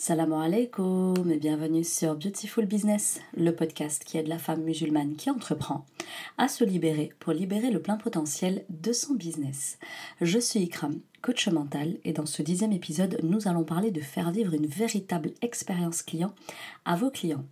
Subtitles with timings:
[0.00, 5.28] Salam alaikum et bienvenue sur Beautiful Business, le podcast qui aide la femme musulmane qui
[5.28, 5.86] entreprend
[6.38, 9.76] à se libérer pour libérer le plein potentiel de son business.
[10.20, 14.30] Je suis Ikram, coach mental, et dans ce dixième épisode, nous allons parler de faire
[14.30, 16.32] vivre une véritable expérience client
[16.84, 17.44] à vos clients.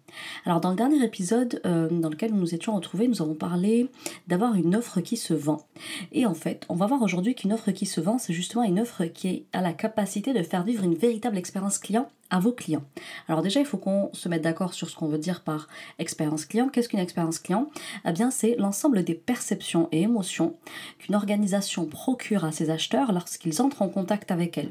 [0.44, 3.88] Alors dans le dernier épisode euh, dans lequel nous nous étions retrouvés, nous avons parlé
[4.28, 5.66] d'avoir une offre qui se vend.
[6.12, 8.80] Et en fait, on va voir aujourd'hui qu'une offre qui se vend, c'est justement une
[8.80, 12.82] offre qui a la capacité de faire vivre une véritable expérience client à vos clients.
[13.28, 16.44] Alors déjà, il faut qu'on se mette d'accord sur ce qu'on veut dire par expérience
[16.44, 16.68] client.
[16.68, 17.68] Qu'est-ce qu'une expérience client?
[18.04, 20.56] Eh bien, c'est l'ensemble des perceptions et émotions
[20.98, 24.70] qu'une organisation procure à ses acheteurs lorsqu'ils entrent en contact avec elle.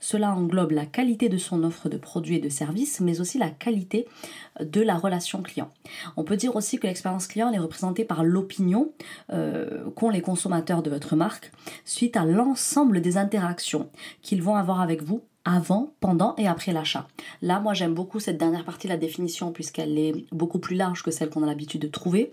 [0.00, 3.50] Cela englobe la qualité de son offre de produits et de services, mais aussi la
[3.50, 4.06] qualité
[4.60, 5.70] de la relation client.
[6.16, 8.92] On peut dire aussi que l'expérience client est représentée par l'opinion
[9.32, 11.52] euh, qu'ont les consommateurs de votre marque
[11.84, 13.90] suite à l'ensemble des interactions
[14.22, 17.06] qu'ils vont avoir avec vous avant, pendant et après l'achat.
[17.40, 21.04] Là, moi, j'aime beaucoup cette dernière partie de la définition puisqu'elle est beaucoup plus large
[21.04, 22.32] que celle qu'on a l'habitude de trouver.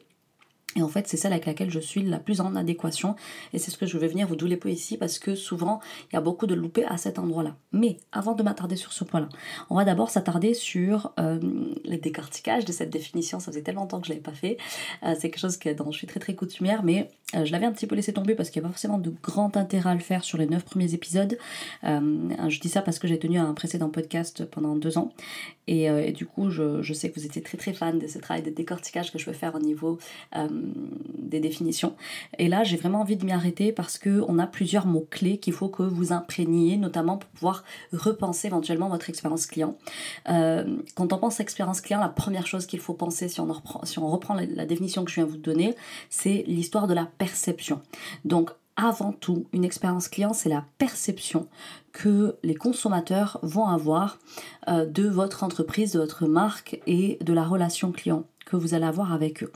[0.75, 3.15] Et en fait, c'est celle avec laquelle je suis la plus en adéquation.
[3.53, 5.79] Et c'est ce que je vais venir vous douler ici parce que souvent,
[6.11, 7.55] il y a beaucoup de loupés à cet endroit-là.
[7.71, 9.29] Mais avant de m'attarder sur ce point-là,
[9.69, 11.39] on va d'abord s'attarder sur euh,
[11.83, 13.39] les décorticages de cette définition.
[13.39, 14.57] Ça faisait tellement longtemps que je ne l'avais pas fait.
[15.03, 17.71] Euh, c'est quelque chose dont je suis très très coutumière, mais euh, je l'avais un
[17.71, 19.99] petit peu laissé tomber parce qu'il n'y a pas forcément de grand intérêt à le
[19.99, 21.37] faire sur les neuf premiers épisodes.
[21.83, 25.11] je dis ça parce que j'ai tenu un précédent podcast pendant deux ans.
[25.67, 28.43] Et, du coup, je, je, sais que vous étiez très très fan de ce travail
[28.43, 29.97] de décortiquage que je veux faire au niveau
[31.17, 31.95] des définitions.
[32.37, 35.69] Et là, j'ai vraiment envie de m'y arrêter parce qu'on a plusieurs mots-clés qu'il faut
[35.69, 39.75] que vous imprégniez, notamment pour pouvoir repenser éventuellement votre expérience client.
[40.29, 43.47] Euh, quand on pense expérience client, la première chose qu'il faut penser, si on,
[44.07, 45.75] reprend, la définition que je viens de vous donner,
[46.09, 47.81] c'est l'histoire de la perception.
[48.25, 51.47] Donc, avant tout, une expérience client, c'est la perception
[51.91, 54.17] que les consommateurs vont avoir
[54.67, 58.23] euh, de votre entreprise, de votre marque et de la relation client
[58.57, 59.51] vous allez avoir avec eux.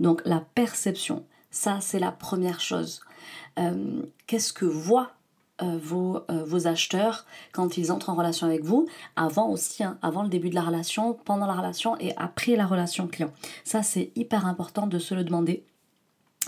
[0.00, 3.00] Donc la perception, ça c'est la première chose.
[3.58, 5.12] Euh, qu'est-ce que voient
[5.62, 8.86] euh, vos, vos, acheteurs quand ils entrent en relation avec vous,
[9.16, 12.66] avant aussi, hein, avant le début de la relation, pendant la relation et après la
[12.66, 13.30] relation client.
[13.64, 15.64] Ça c'est hyper important de se le demander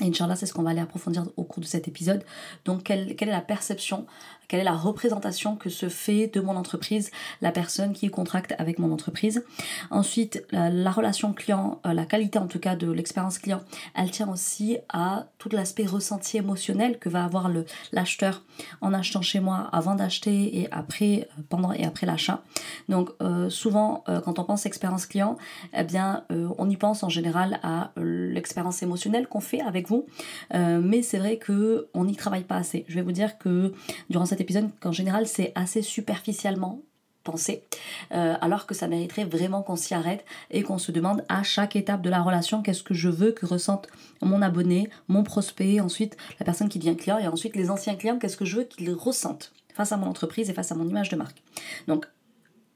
[0.00, 2.24] et Inch'Allah, c'est ce qu'on va aller approfondir au cours de cet épisode.
[2.64, 4.06] Donc, quelle, quelle est la perception
[4.48, 7.10] quelle est la représentation que se fait de mon entreprise
[7.40, 9.44] la personne qui contracte avec mon entreprise?
[9.90, 13.62] Ensuite, la, relation client, euh, la qualité en tout cas de l'expérience client,
[13.94, 17.50] elle tient aussi à tout l'aspect ressenti émotionnel que va avoir
[17.92, 18.42] l'acheteur
[18.80, 22.42] en achetant chez moi avant d'acheter et après, euh, pendant et après l'achat.
[22.88, 25.36] Donc euh, souvent quand on pense expérience client,
[25.76, 30.06] eh bien on y pense en général à l'expérience émotionnelle qu'on fait avec vous,
[30.52, 32.84] mais c'est vrai que on n'y travaille pas assez.
[32.88, 33.72] Je vais vous dire que
[34.10, 36.80] durant cette épisode qu'en général c'est assez superficiellement
[37.24, 37.64] pensé,
[38.12, 41.74] euh, alors que ça mériterait vraiment qu'on s'y arrête et qu'on se demande à chaque
[41.74, 43.88] étape de la relation qu'est-ce que je veux que ressente
[44.20, 48.18] mon abonné, mon prospect, ensuite la personne qui devient client et ensuite les anciens clients,
[48.18, 51.08] qu'est-ce que je veux qu'ils ressentent face à mon entreprise et face à mon image
[51.08, 51.42] de marque.
[51.88, 52.06] Donc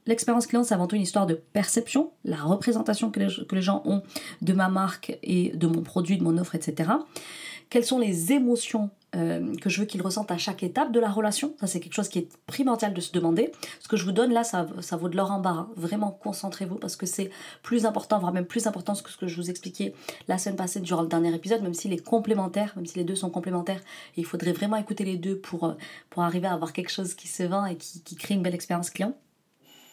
[0.07, 3.61] L'expérience client, c'est avant tout une histoire de perception, la représentation que les, que les,
[3.61, 4.03] gens ont
[4.41, 6.93] de ma marque et de mon produit, de mon offre, etc.
[7.69, 11.09] Quelles sont les émotions euh, que je veux qu'ils ressentent à chaque étape de la
[11.09, 11.55] relation.
[11.61, 13.53] Ça, c'est quelque chose qui est primordial de se demander.
[13.81, 15.69] Ce que je vous donne là, ça, ça vaut de l'or en barre.
[15.77, 17.31] Vraiment, concentrez-vous parce que c'est
[17.63, 19.95] plus important, voire même plus important que ce que je vous expliquais
[20.29, 23.17] la semaine passée durant le dernier épisode, même s'il est complémentaire, même si les deux
[23.17, 23.81] sont complémentaires.
[24.17, 25.75] il faudrait vraiment écouter les deux pour, euh,
[26.11, 28.55] pour arriver à avoir quelque chose qui se vend et qui, qui crée une belle
[28.55, 29.15] expérience client.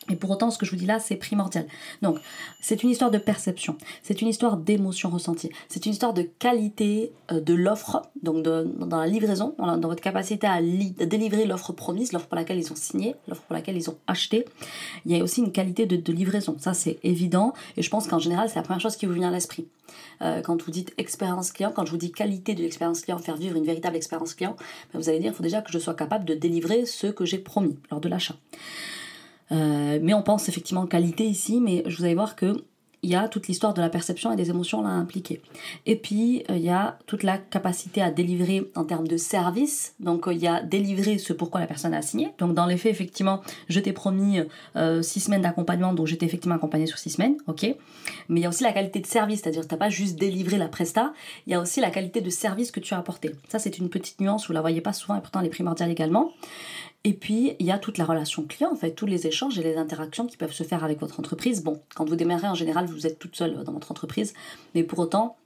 [0.10, 1.66] Et pour autant, ce que je vous dis là, c'est primordial.
[2.02, 2.20] Donc,
[2.62, 7.12] c'est une histoire de perception, c'est une histoire d'émotion ressentie, c'est une histoire de qualité
[7.32, 12.28] euh, de l'offre, donc dans la livraison, dans, votre capacité à, délivrer l'offre promise, l'offre
[12.28, 14.46] pour laquelle ils ont signé, l'offre pour laquelle ils ont acheté.
[15.06, 18.20] Il y a aussi une qualité de, livraison, ça c'est évident, et je pense qu'en
[18.20, 19.68] général, c'est la première chose qui vous vient à l'esprit.
[20.22, 23.38] Euh, quand vous dites expérience client, quand je vous dis qualité de l'expérience client, faire
[23.38, 24.56] vivre une véritable expérience client,
[24.94, 27.26] ben, vous allez dire, il faut déjà que je sois capable de délivrer ce que
[27.26, 28.36] j'ai promis lors de l'achat.
[29.52, 32.64] Euh, mais on pense effectivement qualité ici, mais je vous allez voir que
[33.04, 35.40] il y a toute l'histoire de la perception et des émotions là impliquées.
[35.86, 39.94] Et puis, euh, il y a toute la capacité à délivrer en termes de service.
[40.00, 42.34] Donc, euh, il y a délivrer ce pourquoi la personne a signé.
[42.40, 44.40] Donc, dans les faits, effectivement, je t'ai promis
[45.02, 47.76] six semaines d'accompagnement, donc j'étais effectivement accompagnée sur six semaines, ok.
[48.30, 50.68] Mais il y a aussi la qualité de service, c'est-à-dire n'as pas juste délivré la
[50.68, 51.14] presta,
[51.46, 53.32] il y a aussi la qualité de service que tu as apporté.
[53.50, 55.92] Ça, c'est une petite nuance, vous la voyez pas souvent et pourtant elle est primordiale
[55.92, 56.32] également.
[57.06, 59.64] Et puis, il y a toute la relation client, en fait, tous les échanges et
[59.64, 61.64] les interactions qui peuvent se faire avec votre entreprise.
[61.64, 64.34] Bon, quand vous démarrez, en général, vous êtes toute seule dans votre entreprise,
[64.74, 65.38] mais pour autant,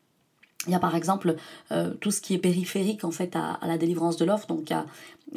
[0.68, 1.38] Il y a par exemple
[1.72, 4.74] euh, tout ce qui est périphérique en fait à, la délivrance de l'offre, donc il
[4.74, 4.86] y a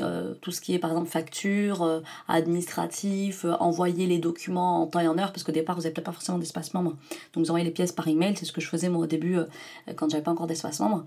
[0.00, 4.98] euh, tout ce qui est par exemple facture, euh, administratif, envoyer les documents en temps
[4.98, 6.96] et en heure, parce qu'au départ vous n'avez peut-être pas forcément d'espace membre,
[7.32, 9.36] donc vous envoyez les pièces par email, c'est ce que je faisais moi au début
[9.94, 11.04] quand j'avais pas encore d'espace membre.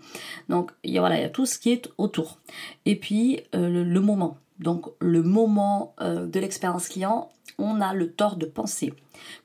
[0.48, 2.38] Donc il y, a, voilà, il y a tout ce qui est autour.
[2.86, 8.46] Et puis le, moment, donc le moment de l'expérience client, on a le tort de
[8.46, 8.94] penser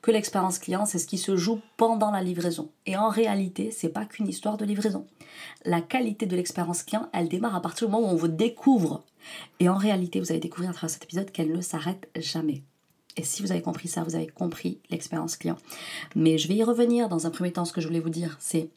[0.01, 2.69] que l'expérience client, c'est ce qui se joue pendant la livraison.
[2.85, 5.07] Et en réalité, c'est pas qu'une histoire de livraison.
[5.63, 9.03] La qualité de l'expérience client, elle démarre à partir du moment où on vous découvre.
[9.59, 12.63] Et en réalité, vous allez découvrir à travers cet épisode qu'elle ne s'arrête jamais.
[13.17, 15.57] Et si vous avez compris ça, vous avez compris l'expérience client.
[16.15, 17.65] Mais je vais y revenir dans un premier temps.
[17.65, 18.69] Ce que je voulais vous dire, c'est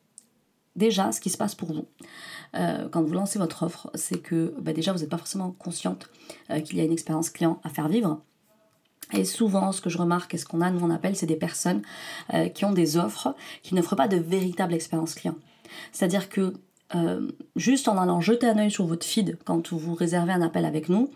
[0.76, 1.86] déjà ce qui se passe pour vous.
[2.56, 6.08] Euh, quand vous lancez votre offre, c'est que bah, déjà vous n'êtes pas forcément consciente
[6.50, 8.20] euh, qu'il y a une expérience client à faire vivre.
[9.12, 11.36] Et souvent, ce que je remarque et ce qu'on a, nous on appelle, c'est des
[11.36, 11.82] personnes
[12.32, 15.36] euh, qui ont des offres qui n'offrent pas de véritable expérience client.
[15.92, 16.54] C'est-à-dire que
[17.56, 20.88] juste en allant jeter un œil sur votre feed quand vous réservez un appel avec
[20.88, 21.10] nous,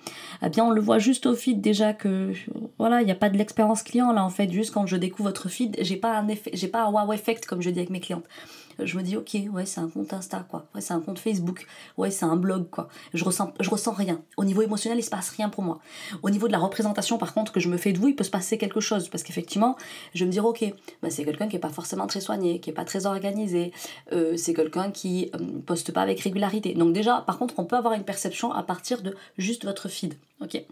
[0.44, 2.32] eh bien on le voit juste au feed déjà que
[2.78, 5.28] voilà, il n'y a pas de l'expérience client là en fait, juste quand je découvre
[5.28, 7.90] votre feed, j'ai pas un effet, j'ai pas un wow effect comme je dis avec
[7.90, 8.24] mes clientes
[8.80, 10.66] je me dis ok ouais c'est un compte Insta quoi.
[10.74, 11.66] Ouais c'est un compte Facebook.
[11.96, 12.88] Ouais c'est un blog quoi.
[13.14, 14.22] Je ressens ressens rien.
[14.36, 15.80] Au niveau émotionnel il se passe rien pour moi.
[16.22, 18.24] Au niveau de la représentation par contre que je me fais de vous il peut
[18.24, 19.08] se passer quelque chose.
[19.08, 19.76] Parce qu'effectivement
[20.14, 20.64] je me dire ok
[21.02, 23.72] bah, c'est quelqu'un qui est pas forcément très soigné qui est pas très organisé.
[24.12, 26.74] Euh, c'est quelqu'un qui euh, poste pas avec régularité.
[26.74, 30.14] Donc déjà par contre on peut avoir une perception à partir de juste votre feed
[30.40, 30.64] ok?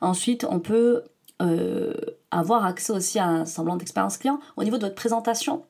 [0.00, 1.02] Ensuite on peut
[1.40, 1.94] euh,
[2.30, 4.40] avoir accès aussi à un semblant d'expérience client.
[4.56, 5.64] Au niveau de votre présentation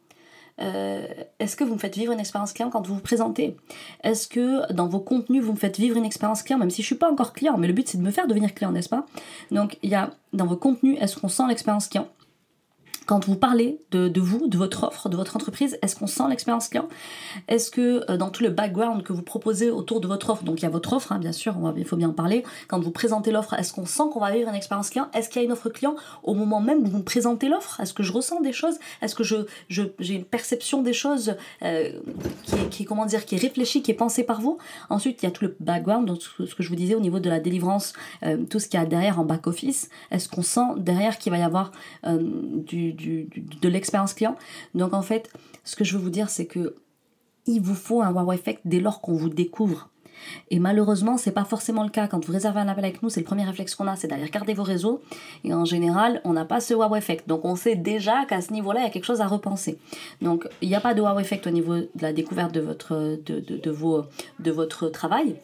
[0.60, 1.06] euh,
[1.38, 3.56] est-ce que vous me faites vivre une expérience client quand vous vous présentez?
[4.02, 6.86] Est-ce que dans vos contenus, vous me faites vivre une expérience client, même si je
[6.86, 9.06] suis pas encore client, mais le but c'est de me faire devenir client, n'est-ce pas?
[9.50, 12.08] Donc il y a dans vos contenus, est-ce qu'on sent l'expérience client?
[13.08, 16.68] Quand vous parlez de, vous, de votre offre, de votre entreprise, est-ce qu'on sent l'expérience
[16.68, 16.88] client?
[17.48, 20.60] Est-ce que euh, dans tout le background que vous proposez autour de votre offre, donc
[20.60, 22.90] il y a votre offre, hein, bien sûr, il faut bien en parler, quand vous
[22.90, 25.08] présentez l'offre, est-ce qu'on sent qu'on va vivre une expérience client?
[25.14, 27.80] Est-ce qu'il y a une offre client au moment même où vous me présentez l'offre?
[27.80, 28.76] Est-ce que je ressens des choses?
[29.00, 29.36] Est-ce que je,
[29.70, 31.90] j'ai une perception des choses euh,
[32.42, 34.58] qui, est, qui, comment dire, qui est réfléchie, qui est pensée par vous?
[34.90, 37.20] Ensuite, il y a tout le background, donc ce que je vous disais au niveau
[37.20, 39.88] de la délivrance, euh, tout ce qu'il y a derrière en back-office.
[40.10, 41.72] Est-ce qu'on sent derrière qu'il va y avoir
[42.04, 44.36] du de l'expérience client.
[44.74, 45.30] Donc en fait,
[45.64, 46.76] ce que je veux vous dire, c'est que
[47.46, 49.88] il vous faut un wow effect dès lors qu'on vous découvre.
[50.50, 52.08] Et malheureusement, c'est pas forcément le cas.
[52.08, 54.24] Quand vous réservez un appel avec nous, c'est le premier réflexe qu'on a, c'est d'aller
[54.24, 55.00] regarder vos réseaux.
[55.44, 57.28] Et en général, on n'a pas ce wow effect.
[57.28, 59.78] Donc on sait déjà qu'à ce niveau-là, il y a quelque chose à repenser.
[60.20, 63.18] Donc il n'y a pas de wow effect au niveau de la découverte de votre,
[63.24, 64.04] de, vos,
[64.40, 65.36] de votre travail.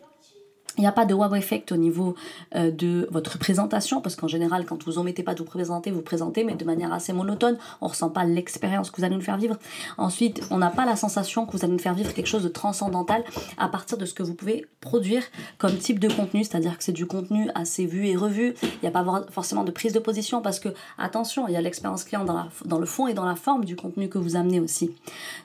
[0.76, 2.16] Il n'y a pas de wow effect au niveau
[2.56, 6.02] euh, de votre présentation, parce qu'en général, quand vous omettez pas de vous présenter, vous
[6.02, 7.56] présentez, mais de manière assez monotone.
[7.80, 9.56] On ressent pas l'expérience que vous allez nous faire vivre.
[9.98, 12.48] Ensuite, on n'a pas la sensation que vous allez nous faire vivre quelque chose de
[12.48, 13.22] transcendantal
[13.56, 15.22] à partir de ce que vous pouvez produire
[15.58, 18.54] comme type de contenu, c'est-à-dire que c'est du contenu assez vu et revu.
[18.62, 21.60] Il n'y a pas forcément de prise de position, parce que, attention, il y a
[21.60, 22.24] l'expérience client
[22.64, 24.90] dans le fond et dans la forme du contenu que vous amenez aussi.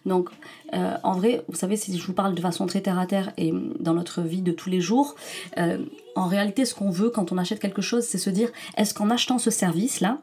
[0.05, 0.29] Donc,
[0.73, 3.31] euh, en vrai, vous savez, si je vous parle de façon très terre à terre
[3.37, 5.15] et dans notre vie de tous les jours,
[5.57, 5.77] euh,
[6.15, 9.09] en réalité, ce qu'on veut quand on achète quelque chose, c'est se dire est-ce qu'en
[9.09, 10.19] achetant ce service-là,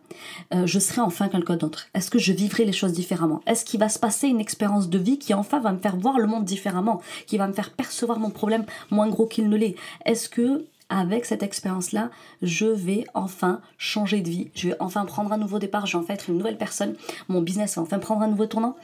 [0.54, 1.88] euh, je serai enfin quelqu'un d'autre?
[1.94, 3.40] Est-ce que je vivrai les choses différemment?
[3.46, 6.19] Est-ce qu'il va se passer une expérience de vie qui enfin va me faire voir
[6.19, 9.76] le monde différemment, qui va me faire percevoir mon problème moins gros qu'il ne l'est?
[10.04, 12.10] Est-ce que avec cette expérience-là,
[12.42, 16.02] je vais enfin changer de vie, je vais enfin prendre un nouveau départ, je vais
[16.02, 16.94] enfin être une nouvelle personne,
[17.28, 18.76] mon business va enfin prendre un nouveau tournant.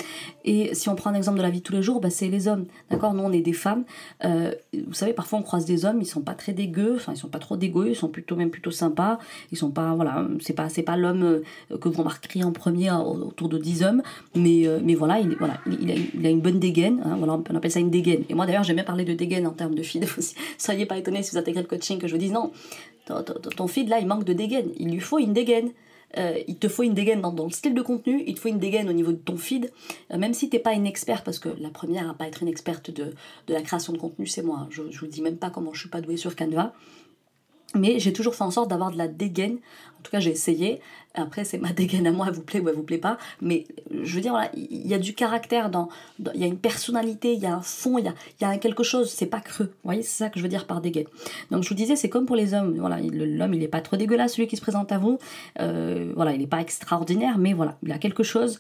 [0.45, 2.29] Et si on prend un exemple de la vie de tous les jours, bah, c'est
[2.29, 3.15] les hommes, d'accord?
[3.15, 3.85] Nous, on est des femmes.
[4.25, 7.19] Euh, vous savez, parfois on croise des hommes, ils sont pas très dégueux, enfin ils
[7.19, 9.19] sont pas trop dégueux, ils sont plutôt même plutôt sympas,
[9.53, 12.99] ils sont pas, voilà, c'est pas, pas l'homme euh, que vous remarqueriez en premier euh,
[12.99, 14.03] autour de 10 hommes,
[14.35, 17.81] mais, mais voilà, il, voilà il, a, une bonne dégaine, hein, voilà, on appelle ça
[17.81, 18.25] une dégaine.
[18.29, 20.35] Et moi d'ailleurs, j'aime bien parler de dégaine en termes de feed aussi.
[20.59, 22.53] Soyez pas étonnés si vous intégrez le coaching que je vous dise non,
[23.07, 25.71] ton, feed là il manque de dégaine, il lui faut une dégaine.
[26.19, 28.59] Euh, il te faut une dégaine dans, le style de contenu, il te faut une
[28.59, 29.73] dégaine au niveau de ton feed,
[30.11, 32.49] euh, même si t'es pas une experte, parce que la première à pas être une
[32.49, 33.15] experte de,
[33.49, 34.67] la création de contenu, c'est moi.
[34.69, 36.75] Je, je vous dis même pas comment je suis pas douée sur Canva.
[37.75, 39.59] Mais j'ai toujours fait en sorte d'avoir de la dégaine.
[39.99, 40.81] En tout cas, j'ai essayé.
[41.15, 43.19] Après, c'est ma dégaine à moi, elle vous plaît ou elle vous plaît pas.
[43.41, 45.89] Mais je veux dire, voilà, il y a du caractère, dans,
[46.35, 48.59] il y a une personnalité, il y a un fond, il y a, y a
[48.59, 49.67] quelque chose, c'est pas creux.
[49.67, 51.07] Vous voyez, c'est ça que je veux dire par dégaine.
[51.51, 52.77] Donc je vous disais, c'est comme pour les hommes.
[52.79, 55.19] Voilà, l'homme, il est pas trop dégueulasse, celui qui se présente à vous.
[55.61, 58.59] Euh, voilà, il n'est pas extraordinaire, mais voilà, il a quelque chose.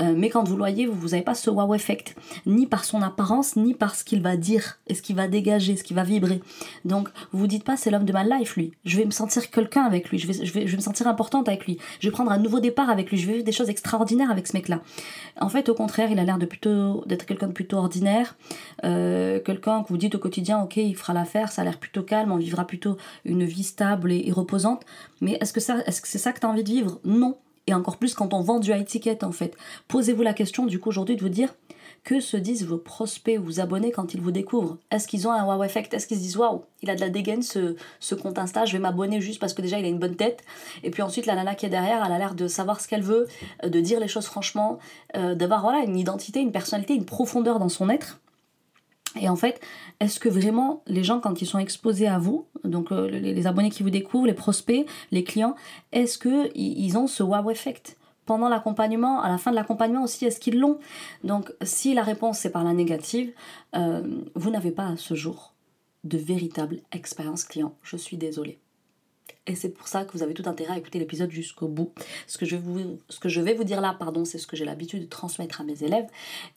[0.00, 2.16] Euh, mais quand vous le voyez, vous n'avez pas ce wow effect,
[2.46, 5.76] ni par son apparence, ni par ce qu'il va dire, et ce qu'il va dégager,
[5.76, 6.40] ce qu'il va vibrer.
[6.84, 8.72] Donc vous vous dites pas, c'est l'homme de ma life, lui.
[8.84, 11.06] Je vais me sentir quelqu'un avec lui, je vais, je vais, je vais me sentir
[11.06, 11.78] importante avec lui.
[12.00, 13.18] Je vais prendre un nouveau départ avec lui.
[13.18, 14.80] Je vais vivre des choses extraordinaires avec ce mec-là.
[15.40, 18.36] En fait, au contraire, il a l'air de plutôt d'être quelqu'un de plutôt ordinaire,
[18.84, 22.02] euh, quelqu'un que vous dites au quotidien, ok, il fera l'affaire, ça a l'air plutôt
[22.02, 24.82] calme, on vivra plutôt une vie stable et, reposante.
[25.20, 27.00] Mais est-ce que ça, est-ce que c'est ça que tu as envie de vivre?
[27.04, 27.36] Non.
[27.66, 29.56] Et encore plus quand on vend du high ticket en fait.
[29.86, 31.54] Posez-vous la question du coup aujourd'hui de vous dire
[32.04, 34.78] que se disent vos prospects ou vos abonnés quand ils vous découvrent?
[34.90, 35.94] Est-ce qu'ils ont un wow effect?
[35.94, 38.72] Est-ce qu'ils se disent waouh, il a de la dégaine ce, ce compte Insta, je
[38.72, 40.42] vais m'abonner juste parce que déjà il a une bonne tête?
[40.82, 43.02] Et puis ensuite la nana qui est derrière, elle a l'air de savoir ce qu'elle
[43.02, 43.28] veut,
[43.64, 44.78] euh, de dire les choses franchement,
[45.16, 48.20] euh, d'avoir voilà une identité, une personnalité, une profondeur dans son être.
[49.20, 49.60] Et en fait,
[50.00, 53.70] est-ce que vraiment les gens, quand ils sont exposés à vous, donc euh, les, abonnés
[53.70, 55.54] qui vous découvrent, les prospects, les clients,
[55.92, 57.96] est-ce qu'ils ont ce wow effect?
[58.26, 60.78] Pendant l'accompagnement, à la fin de l'accompagnement aussi, est-ce qu'ils l'ont?
[61.24, 63.32] Donc si la réponse est par la négative,
[63.74, 64.02] euh,
[64.34, 65.52] vous n'avez pas à ce jour
[66.04, 67.74] de véritable expérience client.
[67.82, 68.58] Je suis désolée.
[69.48, 71.92] Et c'est pour ça que vous avez tout intérêt à écouter l'épisode jusqu'au bout.
[72.28, 74.46] Ce que, je vais vous, ce que je vais vous dire là, pardon, c'est ce
[74.46, 76.06] que j'ai l'habitude de transmettre à mes élèves.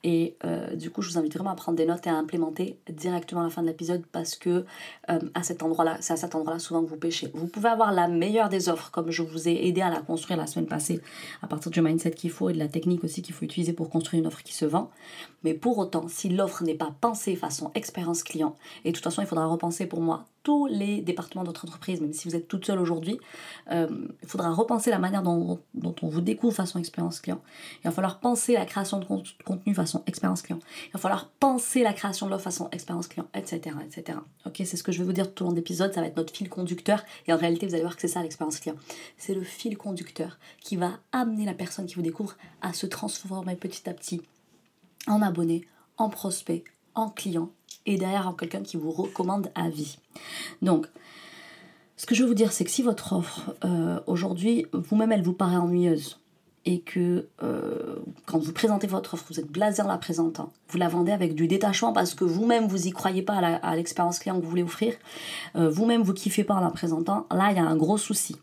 [0.04, 2.77] Et euh, du coup, je vous invite vraiment à prendre des notes et à implémenter
[2.88, 4.65] directement à la fin de l'épisode parce que
[5.10, 7.32] euh, à cet endroit-là, c'est à cet endroit-là souvent que vous pêchez.
[7.34, 10.38] Vous pouvez avoir la meilleure des offres, comme je vous ai aidé à la construire
[10.38, 11.01] la semaine passée,
[11.42, 13.89] à partir du mindset qu'il faut et de la technique aussi qu'il faut utiliser pour
[13.89, 14.92] construire une offre qui se vend.
[15.44, 19.24] Mais pour autant, si l'offre n'est pas pensée façon expérience client, et de toute façon,
[19.24, 22.47] il faudra repenser pour moi tous les départements de votre entreprise, même si vous êtes
[22.47, 23.19] toute seule aujourd'hui,
[23.71, 23.87] euh,
[24.21, 27.41] il faudra repenser la manière dont, on vous découvre façon expérience client.
[27.83, 29.05] Il va falloir penser la création de
[29.43, 30.59] contenu façon expérience client.
[30.87, 33.75] Il va falloir penser la création de l'offre façon expérience client, etc.
[33.83, 34.19] etc.
[34.45, 36.07] Ok, c'est ce que je vais vous dire tout au long de l'épisode, ça va
[36.07, 37.03] être notre fil conducteur.
[37.25, 38.75] Et en réalité, vous allez voir que c'est ça l'expérience client.
[39.17, 43.55] C'est le fil conducteur qui va amener la personne qui vous découvre à se transformer
[43.55, 44.21] petit à petit
[45.07, 45.65] en abonné,
[45.97, 47.49] en prospect, en client
[47.86, 49.98] et derrière en quelqu'un qui vous recommande à vie.
[50.62, 50.88] Donc,
[51.98, 55.24] ce que je veux vous dire, c'est que si votre offre euh, aujourd'hui, vous-même, elle
[55.24, 56.20] vous paraît ennuyeuse
[56.65, 60.77] et que euh, quand vous présentez votre offre, vous êtes blasé en la présentant, vous
[60.77, 64.38] la vendez avec du détachement parce que vous-même, vous y croyez pas à l'expérience client
[64.39, 64.94] que vous voulez offrir,
[65.56, 68.36] euh, vous-même, vous kiffez pas en la présentant, là, il y a un gros souci.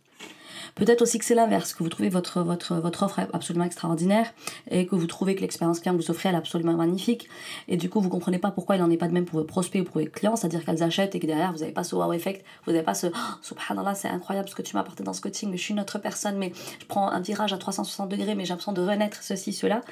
[0.74, 4.32] Peut-être aussi que c'est l'inverse, que vous trouvez votre, votre, votre offre absolument extraordinaire
[4.70, 7.28] et que vous trouvez que l'expérience client que vous offrez est absolument magnifique.
[7.68, 9.44] Et du coup, vous comprenez pas pourquoi il n'en est pas de même pour vos
[9.44, 11.94] prospects ou pour vos clients, c'est-à-dire qu'elles achètent et que derrière, vous n'avez pas ce
[11.94, 15.04] wow effect, vous n'avez pas ce oh, subhanallah, c'est incroyable ce que tu m'as apporté
[15.04, 17.58] dans ce coaching, mais je suis une autre personne, mais je prends un virage à
[17.58, 19.82] 360 degrés, mais j'ai l'impression de renaître, ceci, cela.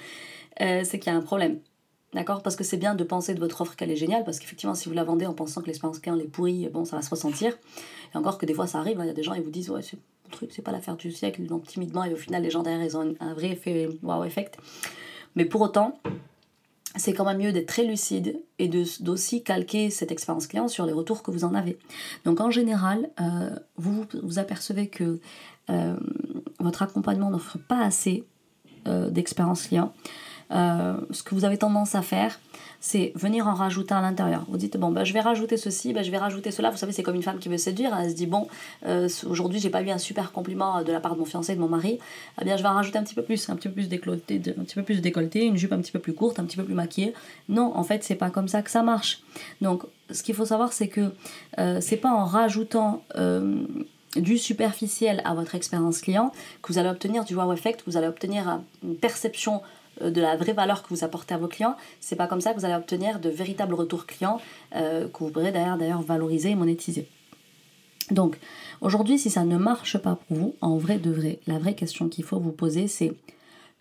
[0.60, 1.60] Euh, c'est qu'il y a un problème.
[2.12, 2.42] D'accord?
[2.42, 4.88] Parce que c'est bien de penser de votre offre qu'elle est géniale, parce qu'effectivement, si
[4.88, 7.56] vous la vendez en pensant que l'expérience client est pourrie, bon, ça va se ressentir.
[8.12, 9.50] Et encore que des fois, ça arrive, hein, il y a des gens, ils vous
[9.50, 9.82] disent, ouais,
[10.30, 12.96] truc, c'est pas l'affaire du siècle, donc timidement, et au final, les gens derrière, ils
[12.96, 14.58] ont un vrai effet wow effect.
[15.36, 15.98] Mais pour autant,
[16.96, 20.92] c'est quand même mieux d'être très lucide et d'aussi calquer cette expérience client sur les
[20.92, 21.78] retours que vous en avez.
[22.24, 25.20] Donc en général, euh, vous vous apercevez que
[25.70, 25.96] euh,
[26.58, 28.24] votre accompagnement n'offre pas assez
[28.88, 29.92] euh, d'expérience client.
[30.50, 32.38] Ce que vous avez tendance à faire,
[32.80, 34.46] c'est venir en rajouter à l'intérieur.
[34.48, 36.70] Vous dites, bon, bah, je vais rajouter ceci, bah, je vais rajouter cela.
[36.70, 37.94] Vous savez, c'est comme une femme qui veut séduire.
[37.96, 38.48] Elle se dit, bon,
[38.86, 41.60] euh, aujourd'hui, j'ai pas eu un super compliment de la part de mon fiancé, de
[41.60, 41.98] mon mari.
[42.40, 44.40] Eh bien, je vais en rajouter un petit peu plus, un petit peu plus décolleté,
[44.58, 46.64] un petit peu plus décolleté, une jupe un petit peu plus courte, un petit peu
[46.64, 47.12] plus maquillée.
[47.50, 49.20] Non, en fait, c'est pas comme ça que ça marche.
[49.60, 51.12] Donc, ce qu'il faut savoir, c'est que
[51.58, 53.02] euh, c'est pas en rajoutant.
[53.16, 53.62] Euh,
[54.16, 58.08] du superficiel à votre expérience client que vous allez obtenir du wow effect, vous allez
[58.08, 62.16] obtenir une perception euh, de la vraie valeur que vous apportez à vos clients, c'est
[62.16, 64.40] pas comme ça que vous allez obtenir de véritables retours clients
[64.74, 67.06] euh, que vous pourrez d'ailleurs, d'ailleurs valoriser et monétiser.
[68.10, 68.38] Donc
[68.80, 72.08] aujourd'hui, si ça ne marche pas pour vous, en vrai de vrai, la vraie question
[72.08, 73.14] qu'il faut vous poser, c'est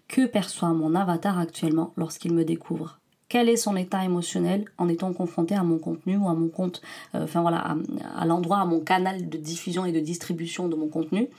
[0.08, 3.00] que perçoit mon avatar actuellement lorsqu'il me découvre?
[3.30, 6.82] Quel est son état émotionnel en étant confronté à mon contenu ou à mon compte,
[7.14, 7.76] euh, enfin voilà,
[8.18, 11.30] à, l'endroit, à mon canal de diffusion et de distribution de mon contenu?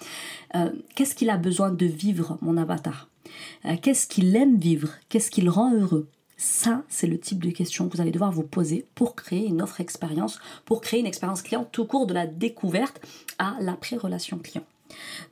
[0.95, 3.10] Qu'est-ce qu'il a besoin de vivre, mon avatar?
[3.10, 3.10] euh,
[3.83, 4.91] qu'est-ce qu'il aime vivre?
[5.09, 6.09] Qu'est-ce qui le rend heureux?
[6.43, 9.61] Ça, c'est le type de question que vous allez devoir vous poser pour créer une
[9.61, 12.99] offre expérience, pour créer une expérience client tout court de la découverte
[13.39, 14.65] à l'après-relation client.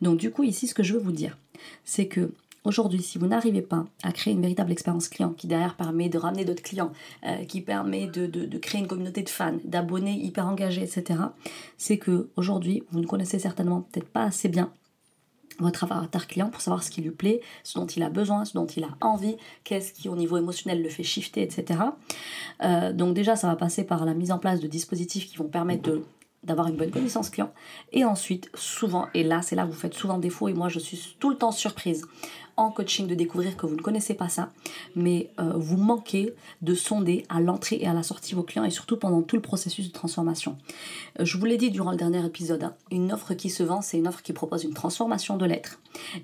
[0.02, 1.38] Donc du coup, ici, ce que je veux vous dire,
[1.84, 2.32] c'est que
[2.64, 6.18] aujourd'hui, si vous n'arrivez pas à créer une véritable expérience client qui derrière permet de
[6.18, 6.92] ramener d'autres clients,
[7.24, 11.20] euh, qui permet de, de, créer une communauté de fans, d'abonnés hyper engagés, etc.,
[11.78, 14.70] c'est que aujourd'hui, vous ne connaissez certainement peut-être pas assez bien
[15.58, 18.54] votre avatar client pour savoir ce qui lui plaît, ce dont il a besoin, ce
[18.54, 21.80] dont il a envie, qu'est-ce qui au niveau émotionnel le fait shifter, etc.
[22.62, 25.48] Euh, donc déjà, ça va passer par la mise en place de dispositifs qui vont
[25.48, 25.90] permettre
[26.44, 27.52] d'avoir une bonne connaissance client
[27.92, 30.78] et ensuite souvent et là c'est là où vous faites souvent défaut et moi je
[30.78, 32.06] suis tout le temps surprise
[32.58, 34.50] en coaching de découvrir que vous ne connaissez pas ça,
[34.96, 38.70] mais euh, vous manquez de sonder à l'entrée et à la sortie vos clients et
[38.70, 40.58] surtout pendant tout le processus de transformation.
[41.20, 43.80] Euh, je vous l'ai dit durant le dernier épisode, hein, une offre qui se vend,
[43.80, 45.78] c'est une offre qui propose une transformation de l'être.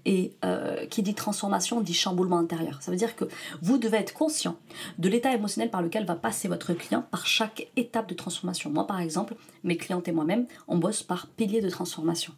[0.05, 2.83] Et euh, qui dit transformation dit chamboulement intérieur.
[2.83, 3.25] Ça veut dire que
[3.63, 4.57] vous devez être conscient
[4.99, 8.71] de l'état émotionnel par lequel va passer votre client par chaque étape de transformation.
[8.71, 12.33] Moi, par exemple, mes clientes et moi-même, on bosse par pilier de transformation.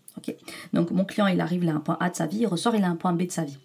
[0.73, 2.75] Donc, mon client, il arrive, il a un point A de sa vie, il ressort,
[2.75, 3.59] il a un point B de sa vie.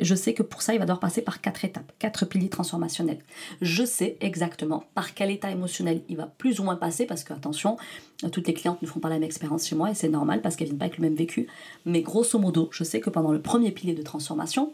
[0.00, 3.20] Je sais que pour ça, il va devoir passer par quatre étapes, quatre piliers transformationnels.
[3.62, 7.32] Je sais exactement par quel état émotionnel il va plus ou moins passer, parce que,
[7.32, 7.78] attention,
[8.30, 10.56] toutes les clientes ne font pas la même expérience chez moi et c'est normal parce
[10.56, 11.48] qu'elles viennent pas avec le même vécu.
[11.84, 14.72] Mais grosso modo, je sais que pendant le premier pilier de transformation,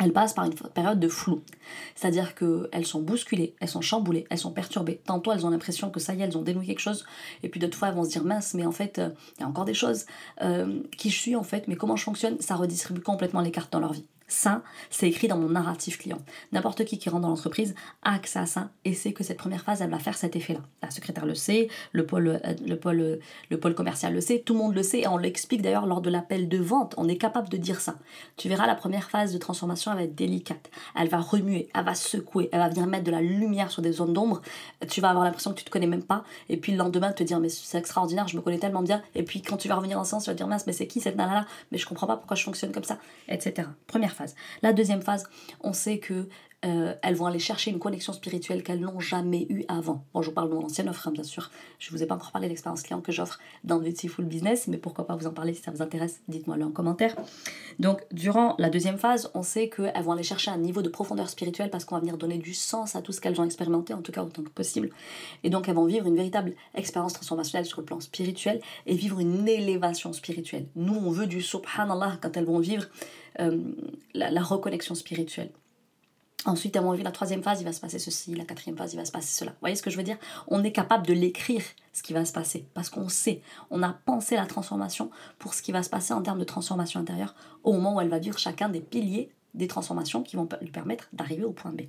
[0.00, 1.42] elles passent par une période de flou.
[1.94, 5.00] C'est-à-dire qu'elles sont bousculées, elles sont chamboulées, elles sont perturbées.
[5.04, 7.04] Tantôt elles ont l'impression que ça y est, elles ont dénoué quelque chose,
[7.42, 9.44] et puis d'autres fois elles vont se dire mince, mais en fait, euh, il y
[9.44, 10.06] a encore des choses.
[10.42, 12.36] Euh, qui je suis en fait, mais comment je fonctionne?
[12.40, 14.04] Ça redistribue complètement les cartes dans leur vie.
[14.26, 16.18] Ça, c'est écrit dans mon narratif client.
[16.52, 19.62] N'importe qui qui rentre dans l'entreprise a accès à ça et sait que cette première
[19.62, 20.60] phase, elle va faire cet effet-là.
[20.82, 24.54] La secrétaire le sait, le pôle, euh, le, pôle, le pôle commercial le sait, tout
[24.54, 26.94] le monde le sait et on l'explique d'ailleurs lors de l'appel de vente.
[26.96, 27.96] On est capable de dire ça.
[28.36, 30.70] Tu verras, la première phase de transformation, elle va être délicate.
[30.98, 33.92] Elle va remuer, elle va secouer, elle va venir mettre de la lumière sur des
[33.92, 34.40] zones d'ombre.
[34.88, 37.22] Tu vas avoir l'impression que tu te connais même pas et puis le lendemain te
[37.22, 39.02] dire mais c'est extraordinaire, je me connais tellement bien.
[39.14, 41.00] Et puis quand tu vas revenir en séance, tu vas dire mince, mais c'est qui
[41.00, 43.68] cette nana là Mais je comprends pas pourquoi je fonctionne comme ça, etc.
[43.86, 44.34] Première phase.
[44.62, 45.24] La deuxième phase,
[45.60, 46.28] on sait que
[46.64, 50.04] euh, elles vont aller chercher une connexion spirituelle qu'elles n'ont jamais eue avant.
[50.14, 51.50] Bon, je vous parle de mon ancienne offre, hein, bien sûr.
[51.78, 54.66] Je ne vous ai pas encore parlé de l'expérience client que j'offre dans Beautiful Business,
[54.66, 57.14] mais pourquoi pas vous en parler si ça vous intéresse, dites-moi-le en commentaire.
[57.78, 61.28] Donc, durant la deuxième phase, on sait qu'elles vont aller chercher un niveau de profondeur
[61.28, 64.00] spirituelle parce qu'on va venir donner du sens à tout ce qu'elles ont expérimenté, en
[64.00, 64.88] tout cas autant que possible.
[65.42, 69.20] Et donc, elles vont vivre une véritable expérience transformationnelle sur le plan spirituel et vivre
[69.20, 70.66] une élévation spirituelle.
[70.76, 72.86] Nous, on veut du subhanallah quand elles vont vivre
[73.40, 73.58] euh,
[74.14, 75.50] la, reconnexion spirituelle.
[76.46, 78.92] Ensuite, elles vont vivre la troisième phase, il va se passer ceci, la quatrième phase,
[78.92, 79.52] il va se passer cela.
[79.52, 80.18] Vous voyez ce que je veux dire?
[80.46, 81.62] On est capable de l'écrire,
[81.92, 85.62] ce qui va se passer, parce qu'on sait, on a pensé la transformation pour ce
[85.62, 88.38] qui va se passer en termes de transformation intérieure au moment où elle va vivre
[88.38, 91.82] chacun des piliers des transformations qui vont lui permettre d'arriver au point B.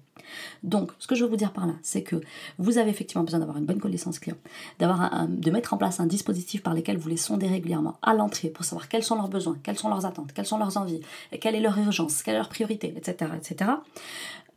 [0.63, 2.21] Donc, ce que je veux vous dire par là, c'est que
[2.57, 4.37] vous avez effectivement besoin d'avoir une bonne connaissance client,
[4.79, 8.49] d'avoir de mettre en place un dispositif par lequel vous les sondez régulièrement à l'entrée
[8.49, 11.01] pour savoir quels sont leurs besoins, quelles sont leurs attentes, quelles sont leurs envies,
[11.41, 13.71] quelle est leur urgence, quelle est leur priorité, etc., etc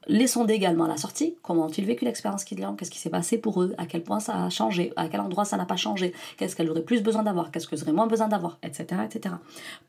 [0.09, 3.39] les sonder également à la sortie, comment ont-ils vécu l'expérience client, qu'est-ce qui s'est passé
[3.39, 6.15] pour eux, à quel point ça a changé, à quel endroit ça n'a pas changé,
[6.37, 9.35] qu'est-ce qu'elles auraient plus besoin d'avoir, qu'est-ce qu'elles auraient moins besoin d'avoir, etc., etc.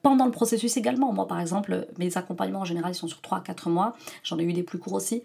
[0.02, 3.70] Pendant le processus également, moi par exemple, mes accompagnements en général ils sont sur 3-4
[3.70, 5.24] mois, j'en ai eu des plus courts aussi,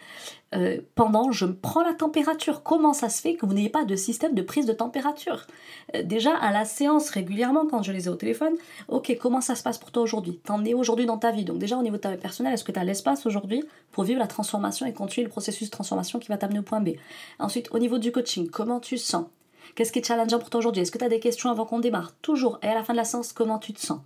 [0.55, 3.85] euh, pendant je me prends la température, comment ça se fait que vous n'ayez pas
[3.85, 5.47] de système de prise de température?
[5.95, 8.55] Euh, Déjà à la séance régulièrement quand je les ai au téléphone,
[8.88, 10.40] ok comment ça se passe pour toi aujourd'hui?
[10.45, 12.64] T'en es aujourd'hui dans ta vie, donc déjà au niveau de ta vie personnelle, est-ce
[12.64, 16.19] que tu as l'espace aujourd'hui pour vivre la transformation et continuer le processus de transformation
[16.19, 16.90] qui va t'amener au point B?
[17.38, 19.27] Ensuite, au niveau du coaching, comment tu sens?
[19.75, 20.83] Qu'est-ce qui est challengeant pour toi aujourd'hui?
[20.83, 22.12] Est-ce que tu as des questions avant qu'on démarre?
[22.23, 22.59] Toujours.
[22.62, 24.01] Et à la fin de la séance, comment tu te sens?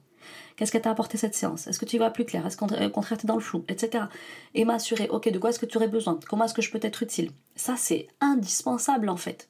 [0.57, 1.67] Qu'est-ce que t'a apporté cette séance?
[1.67, 2.47] Est-ce que tu vas plus clair?
[2.47, 4.05] Est-ce qu'au contraire tu es dans le flou Etc.
[4.55, 6.19] Et m'assurer, ok, de quoi est-ce que tu aurais besoin?
[6.29, 7.31] Comment est-ce que je peux être utile?
[7.57, 9.49] Ça, c'est indispensable en fait.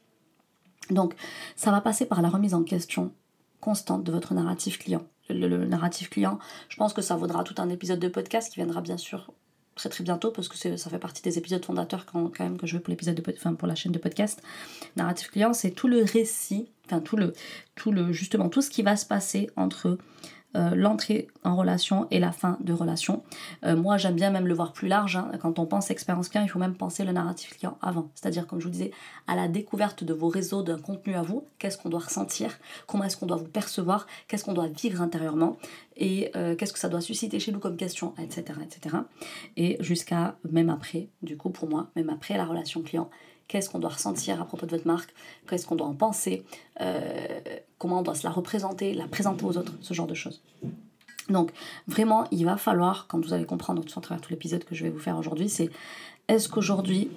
[0.91, 1.15] Donc,
[1.57, 3.13] ça va passer par la remise en question
[3.61, 5.05] constante de votre narratif client.
[5.29, 6.39] le narratif client,
[6.69, 9.33] je pense que ça vaudra tout un épisode de podcast qui viendra bien sûr
[9.79, 12.67] très très bientôt parce que ça fait partie des épisodes fondateurs quand, quand même que
[12.67, 14.43] je veux pour l'épisode de enfin, pour la chaîne de podcast.
[14.97, 17.33] Narratif client, c'est tout le récit, enfin tout le
[17.75, 19.97] tout le justement tout ce qui va se passer entre
[20.57, 23.23] euh, l'entrée en relation et la fin de relation.
[23.65, 25.17] Euh, moi, j'aime bien même le voir plus large.
[25.17, 25.31] Hein.
[25.43, 28.11] Quand on pense expérience client, il faut même penser le narratif client avant.
[28.15, 28.91] C'est-à-dire, comme je vous disais,
[29.27, 31.45] à la découverte de vos réseaux d'un contenu à vous.
[31.59, 35.59] Qu'est-ce qu'on doit ressentir Comment est-ce qu'on doit vous percevoir Qu'est-ce qu'on doit vivre intérieurement
[35.97, 38.43] Et euh, qu'est-ce que ça doit susciter chez nous comme question Etc.
[38.63, 38.97] etc.
[39.59, 43.11] Et jusqu'à, même après, du coup, pour moi, même après la relation client,
[43.49, 45.13] qu'est-ce qu'on doit ressentir à propos de votre marque,
[45.49, 46.45] qu'est-ce qu'on doit en penser,
[46.81, 47.41] euh,
[47.79, 50.43] comment on doit se la représenter, la présenter aux autres, ce genre de choses.
[51.29, 51.53] Donc
[51.87, 54.91] vraiment, il va falloir, quand vous allez comprendre à travers tout l'épisode que je vais
[54.91, 55.71] vous faire aujourd'hui, c'est
[56.29, 57.11] est-ce qu'aujourd'hui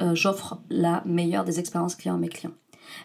[0.00, 2.52] euh, j'offre la meilleure des expériences clients à mes clients?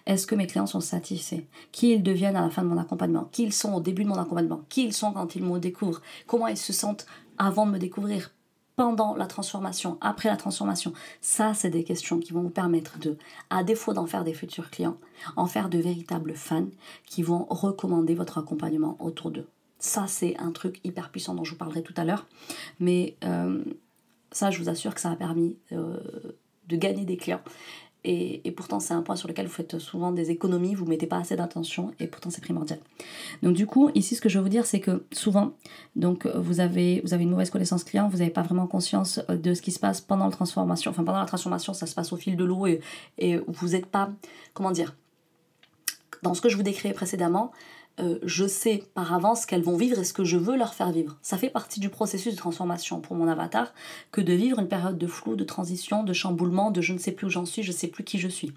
[0.05, 1.43] Est-ce que mes clients sont satisfaits?
[1.71, 3.27] Qui ils deviennent à la fin de mon accompagnement?
[3.31, 4.61] Qui ils sont au début de mon accompagnement?
[4.69, 6.01] Qui ils sont quand ils me découvrent?
[6.27, 7.05] Comment ils se sentent
[7.37, 8.31] avant de me découvrir?
[8.75, 13.17] Pendant la transformation, après la transformation Ça, c'est des questions qui vont vous permettre de,
[13.49, 14.97] à défaut d'en faire des futurs clients,
[15.35, 16.67] en faire de véritables fans
[17.05, 19.47] qui vont recommander votre accompagnement autour d'eux.
[19.79, 22.25] Ça, c'est un truc hyper puissant dont je vous parlerai tout à l'heure.
[22.79, 23.63] Mais euh,
[24.31, 25.97] ça, je vous assure que ça a permis euh,
[26.67, 27.41] de gagner des clients
[28.03, 31.17] et, pourtant c'est un point sur lequel vous faites souvent des économies, vous mettez pas
[31.17, 32.79] assez d'attention et pourtant c'est primordial.
[33.41, 35.53] Donc du coup, ici ce que je veux vous dire c'est que souvent,
[35.95, 39.53] donc vous avez, vous avez une mauvaise connaissance client, vous n'avez pas vraiment conscience de
[39.53, 40.91] ce qui se passe pendant la transformation.
[40.91, 42.81] Enfin pendant la transformation, ça se passe au fil de l'eau et,
[43.17, 44.11] et vous n'êtes pas,
[44.53, 44.95] comment dire,
[46.23, 47.51] dans ce que je vous décrivais précédemment,
[47.99, 50.91] euh, je sais par avance qu'elles vont vivre et ce que je veux leur faire
[50.91, 51.15] vivre.
[51.21, 53.71] Ça fait partie du processus de transformation pour mon avatar
[54.11, 57.11] que de vivre une période de flou, de transition, de chamboulement, de je ne sais
[57.11, 58.51] plus où j'en suis, je ne sais plus qui je suis.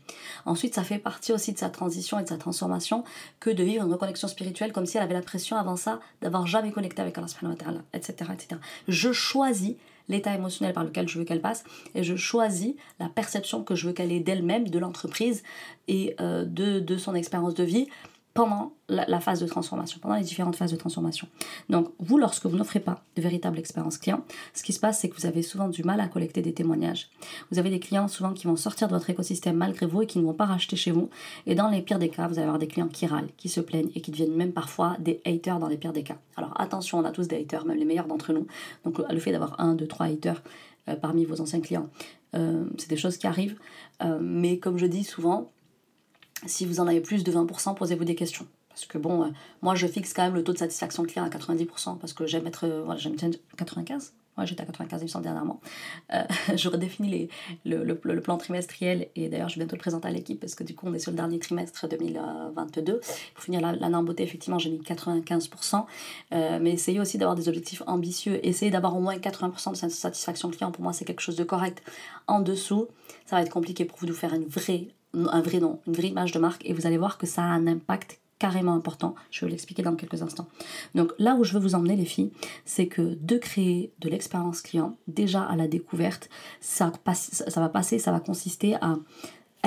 [0.46, 3.04] Ensuite, ça fait partie aussi de sa transition et de sa transformation
[3.38, 6.46] que de vivre une reconnexion spirituelle comme si elle avait la pression avant ça d'avoir
[6.46, 7.56] jamais connecté avec Allah subhanahu
[7.92, 8.60] etc., etc.
[8.88, 9.74] Je choisis
[10.08, 13.88] l'état émotionnel par lequel je veux qu'elle passe et je choisis la perception que je
[13.88, 15.42] veux qu'elle ait d'elle-même, de l'entreprise
[15.88, 17.88] et euh, de, de son expérience de vie
[18.36, 21.26] pendant la, phase de transformation, pendant les différentes phases de transformation.
[21.68, 24.22] Donc, vous, lorsque vous n'offrez pas de véritable expérience client,
[24.54, 27.08] ce qui se passe, c'est que vous avez souvent du mal à collecter des témoignages.
[27.50, 30.18] Vous avez des clients souvent qui vont sortir de votre écosystème malgré vous et qui
[30.18, 31.10] ne vont pas racheter chez vous.
[31.46, 33.60] Et dans les pires des cas, vous allez avoir des clients qui râlent, qui se
[33.60, 36.18] plaignent et qui deviennent même parfois des haters dans les pires des cas.
[36.36, 38.46] Alors, attention, on a tous des haters, même les meilleurs d'entre nous.
[38.84, 40.42] Donc, le fait d'avoir un, deux, trois haters
[40.88, 41.88] euh, parmi vos anciens clients,
[42.34, 43.58] euh, c'est des choses qui arrivent.
[44.02, 45.50] Euh, mais comme je dis souvent,
[46.46, 48.46] si vous en avez plus de 20%, posez-vous des questions.
[48.76, 49.28] Parce que bon, euh,
[49.62, 52.46] moi je fixe quand même le taux de satisfaction client à 90% parce que j'aime
[52.46, 52.66] être.
[52.66, 55.62] Euh, voilà, j'aime 95 Ouais, j'étais à 95 il me semble dernièrement.
[56.12, 56.24] Euh,
[56.56, 57.30] je redéfinis
[57.64, 60.74] le, plan trimestriel et d'ailleurs je vais bientôt le présenter à l'équipe parce que du
[60.74, 63.00] coup on est sur le dernier trimestre 2022.
[63.34, 65.86] Pour finir l'année en beauté, effectivement j'ai mis 95%.
[66.32, 68.46] mais essayez aussi d'avoir des objectifs ambitieux.
[68.46, 70.70] Essayez d'avoir au moins 80% de satisfaction client.
[70.70, 71.82] Pour moi c'est quelque chose de correct.
[72.26, 72.88] En dessous,
[73.24, 76.08] ça va être compliqué pour vous de faire une vraie un vrai nom, une vraie
[76.08, 79.14] image de marque, et vous allez voir que ça a un impact carrément important.
[79.30, 80.46] Je vais l'expliquer dans quelques instants.
[80.94, 82.32] Donc là où je veux vous emmener les filles,
[82.64, 86.28] c'est que de créer de l'expérience client, déjà à la découverte,
[86.60, 88.96] ça, ça va passer, ça va consister à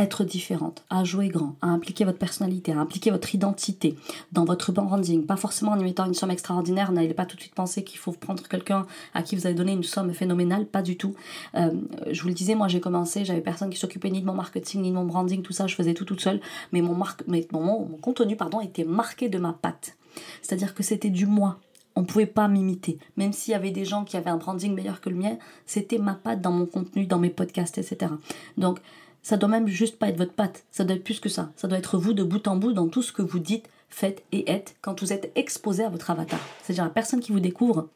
[0.04, 3.96] être différente, à jouer grand, à impliquer votre personnalité, à impliquer votre identité
[4.32, 5.26] dans votre branding.
[5.26, 8.00] Pas forcément en y mettant une somme extraordinaire, n'allez pas tout de suite penser qu'il
[8.00, 11.16] faut prendre quelqu'un à qui vous avez donné une somme phénoménale, pas du tout.
[11.56, 11.72] Euh,
[12.12, 14.82] je vous le disais, moi j'ai commencé, j'avais personne qui s'occupait ni de mon marketing,
[14.82, 17.48] ni de mon branding, tout ça, je faisais tout toute seule, mais mon, marque, mais
[17.52, 19.96] mon, mon contenu pardon, était marqué de ma patte.
[20.42, 21.60] C'est-à-dire que c'était du moi,
[21.96, 22.98] on ne pouvait pas m'imiter.
[23.18, 25.98] Même s'il y avait des gens qui avaient un branding meilleur que le mien, c'était
[25.98, 28.12] ma patte dans mon contenu, dans mes podcasts, etc.
[28.58, 28.80] Donc,
[29.22, 31.52] ça doit même juste pas être votre patte, ça doit être plus que ça.
[31.56, 34.24] Ça doit être vous de bout en bout dans tout ce que vous dites, faites
[34.32, 36.40] et êtes quand vous êtes exposé à votre avatar.
[36.64, 37.90] C'est-à-dire la personne qui vous découvre,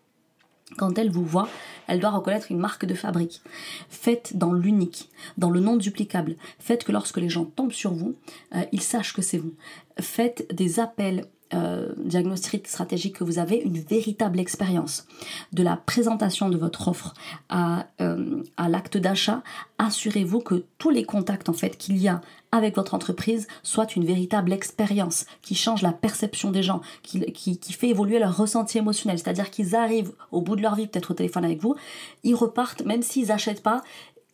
[0.77, 1.47] quand elle vous voit,
[1.87, 3.41] elle doit reconnaître une marque de fabrique.
[3.89, 6.35] Faites dans l'unique, dans le non duplicable.
[6.59, 8.15] Faites que lorsque les gens tombent sur vous,
[8.55, 9.53] euh, ils sachent que c'est vous.
[9.99, 15.05] Faites des appels euh, diagnostic stratégique que vous avez, une véritable expérience
[15.51, 17.13] de la présentation de votre offre
[17.49, 19.43] à, euh, à l'acte d'achat,
[19.77, 24.05] assurez-vous que tous les contacts en fait qu'il y a avec votre entreprise soient une
[24.05, 28.77] véritable expérience qui change la perception des gens, qui, qui, qui fait évoluer leur ressenti
[28.77, 29.17] émotionnel.
[29.17, 31.75] C'est-à-dire qu'ils arrivent au bout de leur vie, peut-être au téléphone avec vous,
[32.23, 33.81] ils repartent, même s'ils n'achètent pas,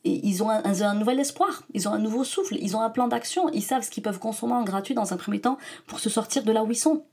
[0.03, 3.49] ils ont un, nouvel espoir, ils ont un nouveau souffle, ils ont un plan d'action,
[3.49, 5.57] ils savent ce qu'ils peuvent consommer en gratuit dans un premier temps
[5.88, 7.03] pour se sortir de là où ils sont.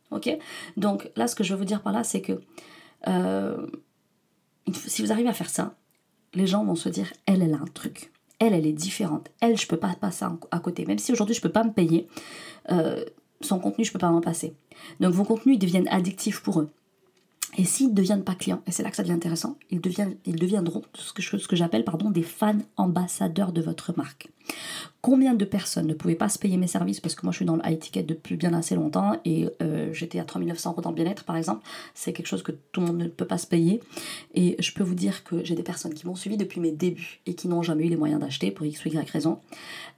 [0.76, 2.40] Donc là, ce que je veux vous dire par là, c'est que
[3.08, 3.66] euh,
[4.72, 5.74] si vous arrivez à faire ça,
[6.34, 8.12] les gens vont se dire, elle, elle a un truc.
[8.38, 9.30] Elle, elle est différente.
[9.40, 10.84] Elle, je peux pas passer à côté.
[10.84, 12.06] Même si aujourd'hui, je peux pas me payer,
[12.70, 13.04] euh,
[13.40, 14.54] son contenu, je peux pas m'en passer.
[15.00, 16.70] Donc vos contenus deviennent addictifs pour eux.
[17.58, 20.82] Et s'ils ne deviennent pas clients, et c'est là que ça devient intéressant, ils, deviendront
[20.94, 24.28] ce que, ce que j'appelle pardon, des fans ambassadeurs de votre marque.
[25.00, 27.44] Combien de personnes ne pouvaient pas se payer mes services parce que moi je suis
[27.44, 30.90] dans le high ticket depuis bien assez longtemps et euh, j'étais à 3900 euros dans
[30.90, 31.64] le bien-être par exemple.
[31.94, 33.80] C'est quelque chose que tout le monde ne peut pas se payer.
[34.34, 37.20] Et je peux vous dire que j'ai des personnes qui m'ont suivi depuis mes débuts
[37.26, 39.38] et qui n'ont jamais eu les moyens d'acheter pour X ou Y raison.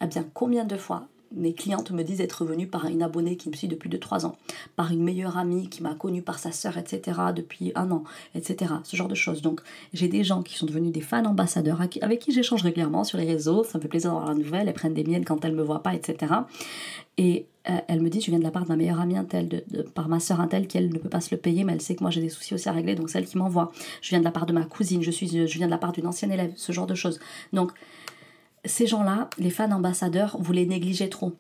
[0.02, 3.48] Eh bien, combien de fois mes clientes me disent être venues par une abonnée qui
[3.48, 4.36] me suit depuis 2-3 ans,
[4.76, 8.74] par une meilleure amie qui m'a connue par sa sœur, etc., depuis un an, etc.
[8.84, 9.42] Ce genre de choses.
[9.42, 9.60] Donc,
[9.92, 13.26] j'ai des gens qui sont devenus des fans ambassadeurs avec qui j'échange régulièrement sur les
[13.26, 13.64] réseaux.
[13.64, 14.68] Ça me fait plaisir d'avoir la nouvelle.
[14.68, 16.32] Elles prennent des miennes quand elles me voient pas, etc.
[17.18, 19.82] Et euh, elle me dit Je viens de la part de ma meilleure amie, de,
[19.82, 21.80] par ma sœur, un tel, qui elle ne peut pas se le payer, mais elle
[21.80, 23.72] sait que moi j'ai des soucis aussi à régler, donc celle qui m'envoie.
[24.00, 25.92] Je viens de la part de ma cousine, je, suis, je viens de la part
[25.92, 27.18] d'une ancienne élève, ce genre de choses.
[27.52, 27.72] Donc,
[28.68, 31.34] ces gens-là, les fans ambassadeurs, vous les négligez trop.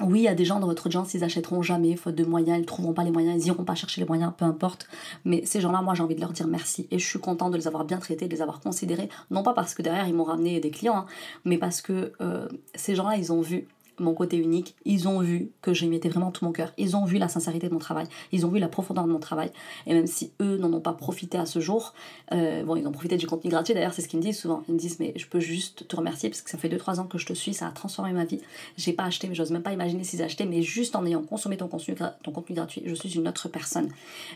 [0.00, 2.58] Oui, il y a des gens dans votre audience, ils achèteront jamais, faute de moyens,
[2.58, 4.88] ils ne trouveront pas les moyens, ils iront pas chercher les moyens, peu importe.
[5.24, 6.88] Mais ces gens-là, moi, j'ai envie de leur dire merci.
[6.90, 9.08] Et je suis contente de les avoir bien traités, de les avoir considérés.
[9.30, 11.06] Non pas parce que derrière, ils m'ont ramené des clients, hein,
[11.44, 14.74] mais parce que euh, ces gens-là, ils ont vu mon côté unique.
[14.84, 16.72] Ils ont vu que j'y mettais vraiment tout mon cœur.
[16.78, 18.06] Ils ont vu la sincérité de mon travail.
[18.32, 19.50] Ils ont vu la profondeur de mon travail.
[19.86, 21.94] Et même si eux n'en ont pas profité à ce jour,
[22.32, 23.74] euh, bon, ils ont profité du contenu gratuit.
[23.74, 24.62] D'ailleurs, c'est ce qu'ils me disent souvent.
[24.68, 27.06] Ils me disent, mais je peux juste te remercier parce que ça fait 2-3 ans
[27.06, 28.40] que je te suis, ça a transformé ma vie.
[28.76, 31.56] J'ai pas acheté, mais j'ose même pas imaginer s'ils achetaient, mais juste en ayant consommé
[31.56, 33.88] ton contenu, ton contenu gratuit, je suis une autre personne.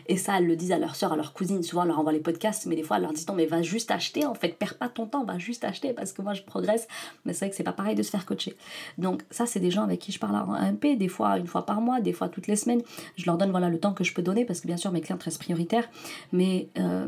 [0.07, 1.61] Et ça, elles le disent à leur soeur, à leur cousine.
[1.63, 3.61] Souvent, elles leur envoient les podcasts, mais des fois, elles leur disent, non, mais va
[3.61, 6.43] juste acheter, en fait, perds pas ton temps, va juste acheter parce que moi, je
[6.43, 6.87] progresse.
[7.25, 8.55] Mais c'est vrai que c'est pas pareil de se faire coacher.
[8.97, 11.65] Donc, ça, c'est des gens avec qui je parle en MP, des fois une fois
[11.65, 12.81] par mois, des fois toutes les semaines.
[13.15, 15.01] Je leur donne voilà, le temps que je peux donner parce que bien sûr, mes
[15.01, 15.89] clients restent prioritaires.
[16.31, 16.69] Mais.
[16.77, 17.07] Euh,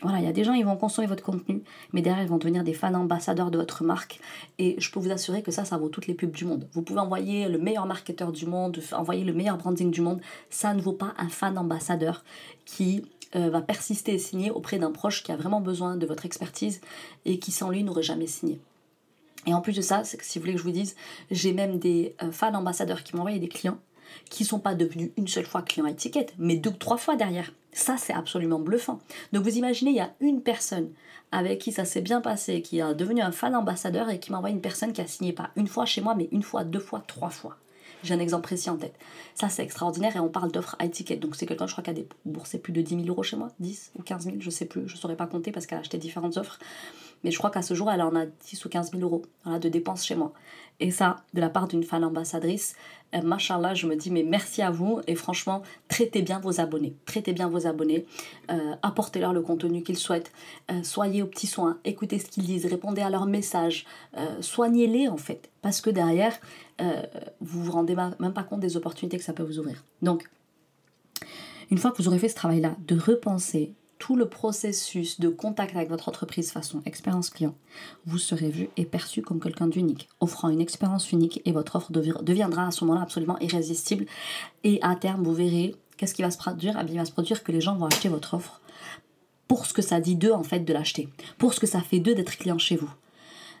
[0.00, 2.38] voilà, il y a des gens, ils vont consommer votre contenu, mais derrière, ils vont
[2.38, 4.20] devenir des fans ambassadeurs de votre marque.
[4.58, 6.68] Et je peux vous assurer que ça, ça vaut toutes les pubs du monde.
[6.72, 10.20] Vous pouvez envoyer le meilleur marketeur du monde, envoyer le meilleur branding du monde.
[10.50, 12.22] Ça ne vaut pas un fan ambassadeur
[12.64, 13.02] qui
[13.34, 16.80] euh, va persister et signer auprès d'un proche qui a vraiment besoin de votre expertise
[17.24, 18.60] et qui sans lui n'aurait jamais signé.
[19.48, 20.94] Et en plus de ça, c'est que si vous voulez que je vous dise,
[21.30, 23.78] j'ai même des euh, fans ambassadeurs qui m'ont envoyé des clients
[24.28, 27.50] qui sont pas devenus une seule fois clients étiquette, mais deux ou trois fois derrière.
[27.72, 29.00] Ça, c'est absolument bluffant.
[29.32, 30.90] Donc vous imaginez, il y a une personne
[31.32, 34.50] avec qui ça s'est bien passé, qui a devenu un fan ambassadeur et qui m'envoie
[34.50, 37.02] une personne qui a signé pas une fois chez moi, mais une fois, deux fois,
[37.06, 37.56] trois fois.
[38.02, 38.94] J'ai un exemple précis en tête.
[39.34, 41.16] Ça, c'est extraordinaire et on parle d'offres high ticket.
[41.16, 43.48] Donc, c'est quelqu'un, je crois, qui a déboursé plus de 10 000 euros chez moi,
[43.60, 45.80] 10 ou 15 000, je sais plus, je ne saurais pas compter parce qu'elle a
[45.80, 46.58] acheté différentes offres.
[47.24, 49.68] Mais je crois qu'à ce jour, elle en a 10 ou 15 000 euros de
[49.68, 50.32] dépenses chez moi.
[50.80, 52.76] Et ça, de la part d'une fan ambassadrice,
[53.14, 55.00] euh, machallah, je me dis, mais merci à vous.
[55.06, 56.94] Et franchement, traitez bien vos abonnés.
[57.04, 58.06] Traitez bien vos abonnés.
[58.50, 60.30] Euh, apportez-leur le contenu qu'ils souhaitent.
[60.70, 61.78] Euh, soyez aux petits soins.
[61.84, 62.66] Écoutez ce qu'ils disent.
[62.66, 63.86] Répondez à leurs messages.
[64.40, 65.50] Soignez-les, en fait.
[65.62, 66.38] Parce que derrière,
[67.40, 69.82] vous vous rendez même pas compte des opportunités que ça peut vous ouvrir.
[70.02, 70.28] Donc,
[71.70, 75.74] une fois que vous aurez fait ce travail-là, de repenser tout le processus de contact
[75.74, 77.54] avec votre entreprise façon expérience client,
[78.06, 81.92] vous serez vu et perçu comme quelqu'un d'unique, offrant une expérience unique et votre offre
[81.92, 84.06] deviendra à ce moment-là absolument irrésistible.
[84.64, 86.78] Et à terme, vous verrez qu'est-ce qui va se produire?
[86.80, 88.60] Eh Il va se produire que les gens vont acheter votre offre
[89.48, 91.08] pour ce que ça dit d'eux en fait de l'acheter,
[91.38, 92.90] pour ce que ça fait d'eux d'être client chez vous.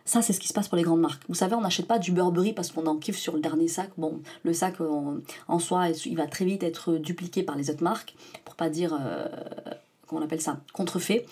[0.04, 1.22] Ça, c'est ce qui se passe pour les grandes marques.
[1.28, 3.90] Vous savez, on n'achète pas du Burberry parce qu'on en kiffe sur le dernier sac.
[3.98, 4.76] Bon, le sac
[5.48, 8.14] en, soi, il va très vite être dupliqué par les autres marques,
[8.46, 9.28] pour pas dire euh,
[10.08, 11.26] comment on appelle ça, contrefait.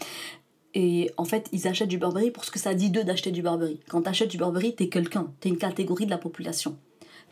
[0.75, 3.43] Et en fait, ils achètent du Burberry pour ce que ça dit d'eux d'acheter du
[3.43, 3.81] Burberry.
[3.89, 6.77] Quand tu achètes du Burberry, t'es quelqu'un, t'es une catégorie de la population.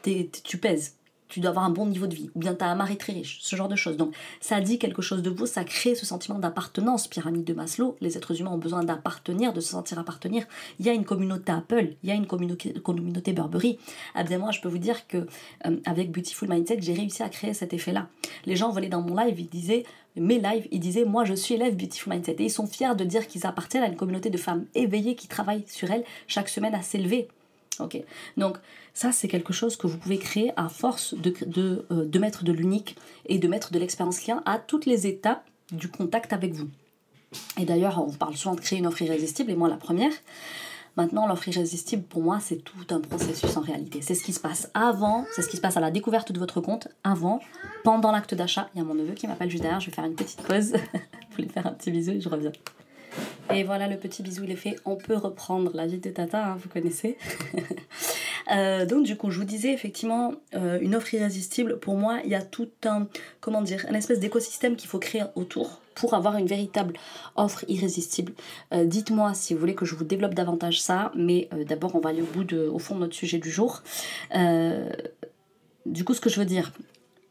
[0.02, 0.96] tu pèses
[1.34, 3.12] tu dois avoir un bon niveau de vie, ou bien tu as un mari très
[3.12, 3.96] riche, ce genre de choses.
[3.96, 7.08] Donc ça dit quelque chose de vous, ça crée ce sentiment d'appartenance.
[7.08, 10.46] Pyramide de Maslow, les êtres humains ont besoin d'appartenir, de se sentir appartenir.
[10.78, 13.80] Il y a une communauté Apple, il y a une communauté, communauté Burberry.
[14.14, 15.26] Moi, je peux vous dire que
[15.66, 18.06] euh, avec Beautiful Mindset, j'ai réussi à créer cet effet-là.
[18.46, 19.82] Les gens venaient dans mon live, ils disaient
[20.14, 23.02] mes lives, ils disaient moi je suis élève Beautiful Mindset et ils sont fiers de
[23.02, 26.76] dire qu'ils appartiennent à une communauté de femmes éveillées qui travaillent sur elles chaque semaine
[26.76, 27.26] à s'élever.
[27.80, 28.00] Ok,
[28.36, 28.58] donc
[28.92, 32.44] ça c'est quelque chose que vous pouvez créer à force de, de, euh, de mettre
[32.44, 36.52] de l'unique et de mettre de l'expérience client à toutes les étapes du contact avec
[36.52, 36.68] vous.
[37.58, 40.12] Et d'ailleurs, on parle souvent de créer une offre irrésistible, et moi la première.
[40.96, 44.00] Maintenant, l'offre irrésistible, pour moi, c'est tout un processus en réalité.
[44.00, 46.38] C'est ce qui se passe avant, c'est ce qui se passe à la découverte de
[46.38, 47.40] votre compte, avant,
[47.82, 48.70] pendant l'acte d'achat.
[48.74, 50.72] Il y a mon neveu qui m'appelle juste derrière, je vais faire une petite pause.
[50.92, 52.52] vous voulez faire un petit bisou et je reviens.
[53.52, 54.76] Et voilà, le petit bisou, il est fait.
[54.84, 57.18] On peut reprendre la vie de Tata, hein, vous connaissez.
[58.52, 62.30] Euh, donc, du coup, je vous disais effectivement, euh, une offre irrésistible, pour moi, il
[62.30, 63.08] y a tout un,
[63.40, 66.92] comment dire, un espèce d'écosystème qu'il faut créer autour pour avoir une véritable
[67.36, 68.34] offre irrésistible.
[68.74, 72.10] Euh, dites-moi si vous voulez que je vous développe davantage ça, mais d'abord, on va
[72.10, 73.82] aller au bout de, au fond de notre sujet du jour.
[75.86, 76.70] du coup, ce que je veux dire,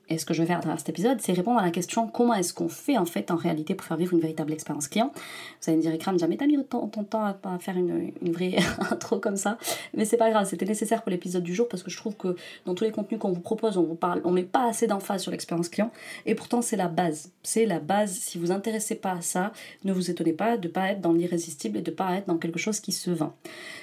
[0.10, 2.08] et ce que je vais faire à travers cet épisode, c'est répondre à la question
[2.08, 5.12] comment est-ce qu'on fait en fait en réalité pour faire vivre une véritable expérience client?
[5.14, 8.34] Vous allez me dire, Ikram, jamais t'as mis autant ton temps à, faire une, une
[8.34, 8.56] vraie
[8.92, 9.58] intro comme ça.
[9.96, 12.36] Mais c'est pas grave, c'était nécessaire pour l'épisode du jour parce que je trouve que
[12.66, 15.22] dans tous les contenus qu'on vous propose, on vous parle, on met pas assez d'emphase
[15.22, 15.92] sur l'expérience client.
[16.26, 17.32] Et pourtant, c'est la base.
[17.42, 18.12] C'est la base.
[18.12, 19.54] Si vous intéressez pas à ça,
[19.86, 22.60] ne vous étonnez pas de pas être dans l'irrésistible et de pas être dans quelque
[22.60, 23.34] chose qui se vend.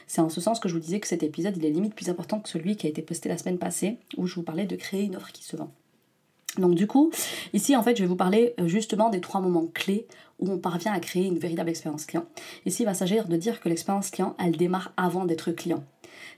[0.06, 2.11] C'est en ce sens que je vous disais que cet épisode, il est limite plus
[2.11, 4.76] important que celui qui a été posté la semaine passée où je vous parlais de
[4.76, 5.70] créer une offre qui se vend.
[6.58, 7.10] Donc du coup,
[7.52, 10.06] ici en fait, je vais vous parler euh, justement des trois moments clés
[10.40, 12.24] où on parvient à créer une véritable expérience client.
[12.66, 15.84] Ici, il va s'agir de dire que l'expérience client, elle démarre avant d'être client.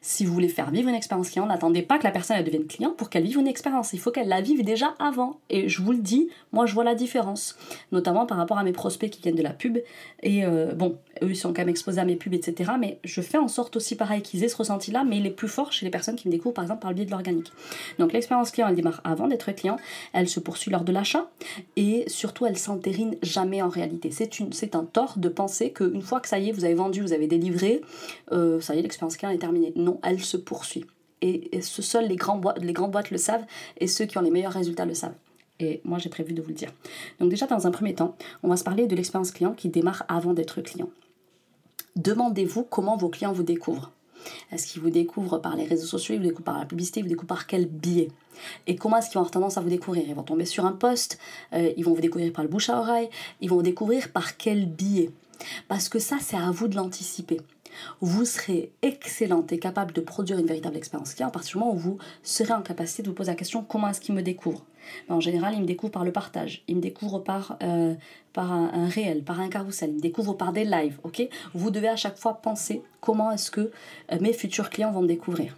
[0.05, 2.91] Si vous voulez faire vivre une expérience client, n'attendez pas que la personne devienne client
[2.91, 3.93] pour qu'elle vive une expérience.
[3.93, 5.39] Il faut qu'elle la vive déjà avant.
[5.49, 7.57] Et je vous le dis, moi je vois la différence,
[7.93, 9.79] notamment par rapport à mes prospects qui viennent de la pub.
[10.25, 12.73] Et euh, bon, eux ils sont quand même exposés à mes pubs, etc.
[12.81, 15.47] Mais je fais en sorte aussi pareil qu'ils aient ce ressenti-là, mais il est plus
[15.47, 17.53] fort chez les personnes qui me découvrent par exemple par le biais de l'organique.
[18.01, 19.77] Donc l'expérience client, elle démarre avant d'être client,
[20.13, 21.31] elle se poursuit lors de l'achat
[21.77, 24.11] et surtout elle s'entérine jamais en réalité.
[24.11, 27.13] C'est un tort de penser qu'une fois que ça y est, vous avez vendu, vous
[27.13, 27.83] avez délivré,
[28.33, 29.73] euh, ça y est, l'expérience client est terminée.
[29.77, 30.85] Non, elle se poursuit.
[31.21, 33.45] et, les, grandes boîtes le savent
[33.79, 35.15] et ceux qui ont les meilleurs résultats le savent.
[35.61, 36.73] Et moi, j'ai prévu de vous le dire.
[37.21, 40.05] Donc déjà, dans un premier temps, on va se parler de l'expérience client qui démarre
[40.09, 40.91] avant d'être client.
[41.97, 43.93] Demandez-vous comment vos clients vous découvrent.
[44.51, 47.03] Est-ce qu'ils vous découvrent par les réseaux sociaux, ils vous découvrent par la publicité, ils
[47.03, 48.09] vous découvrent par quel biais?
[48.67, 50.05] Et comment est-ce qu'ils vont avoir tendance à vous découvrir?
[50.09, 51.19] Ils vont tomber sur un post,
[51.53, 53.09] euh, ils vont vous découvrir par le bouche à oreille,
[53.41, 55.11] ils vont vous découvrir par quel biais?
[55.69, 57.41] Parce que ça, c'est à vous de l'anticiper
[58.01, 61.75] vous serez excellente et capable de produire une véritable expérience client à partir du moment
[61.75, 64.65] où vous serez en capacité de vous poser la question comment est-ce qu'il me découvre?
[65.09, 67.95] En général, il me découvre par le partage, il me découvre par, euh,
[68.37, 70.99] un, réel, par un carousel, il me découvre par des lives.
[71.05, 71.23] ok?
[71.55, 73.61] Vous devez à chaque fois penser comment est-ce que
[74.13, 75.57] euh, mes futurs clients vont me découvrir.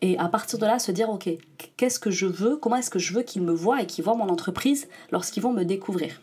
[0.00, 1.28] Et à partir de là, se dire, ok,
[1.76, 4.16] qu'est-ce que je veux, comment est-ce que je veux qu'ils me voient et qu'ils voient
[4.16, 6.20] mon entreprise lorsqu'ils vont me découvrir?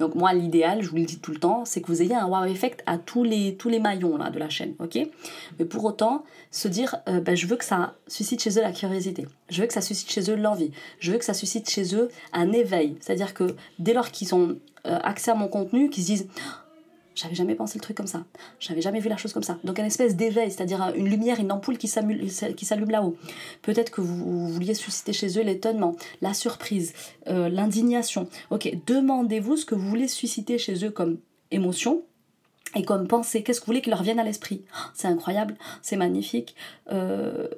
[0.00, 2.26] Donc moi, l'idéal, je vous le dis tout le temps, c'est que vous ayez un
[2.26, 4.98] wow effect à tous les, maillons là, de la chaîne, ok?
[5.58, 8.72] Mais pour autant, se dire, euh, ben, je veux que ça suscite chez eux la
[8.72, 11.94] curiosité, je veux que ça suscite chez eux l'envie, je veux que ça suscite chez
[11.94, 12.96] eux un éveil.
[13.00, 16.28] C'est-à-dire que dès lors qu'ils ont euh, accès à mon contenu, qu'ils se disent
[17.18, 18.24] j'avais jamais pensé le truc comme ça.
[18.60, 19.58] J'avais jamais vu la chose comme ça.
[19.64, 23.16] Donc, une espèce d'éveil, c'est-à-dire une lumière, une ampoule qui s'allume là-haut.
[23.62, 26.92] Peut-être que vous, vouliez susciter chez eux l'étonnement, la surprise,
[27.26, 28.28] euh, l'indignation.
[28.50, 31.18] Ok, demandez-vous ce que vous voulez susciter chez eux comme
[31.50, 32.04] émotion,
[32.76, 33.42] et comme pensée.
[33.42, 34.62] Qu'est-ce que vous voulez qu'il leur vienne à l'esprit?
[34.94, 36.54] C'est incroyable, c'est magnifique.
[36.92, 37.48] Euh,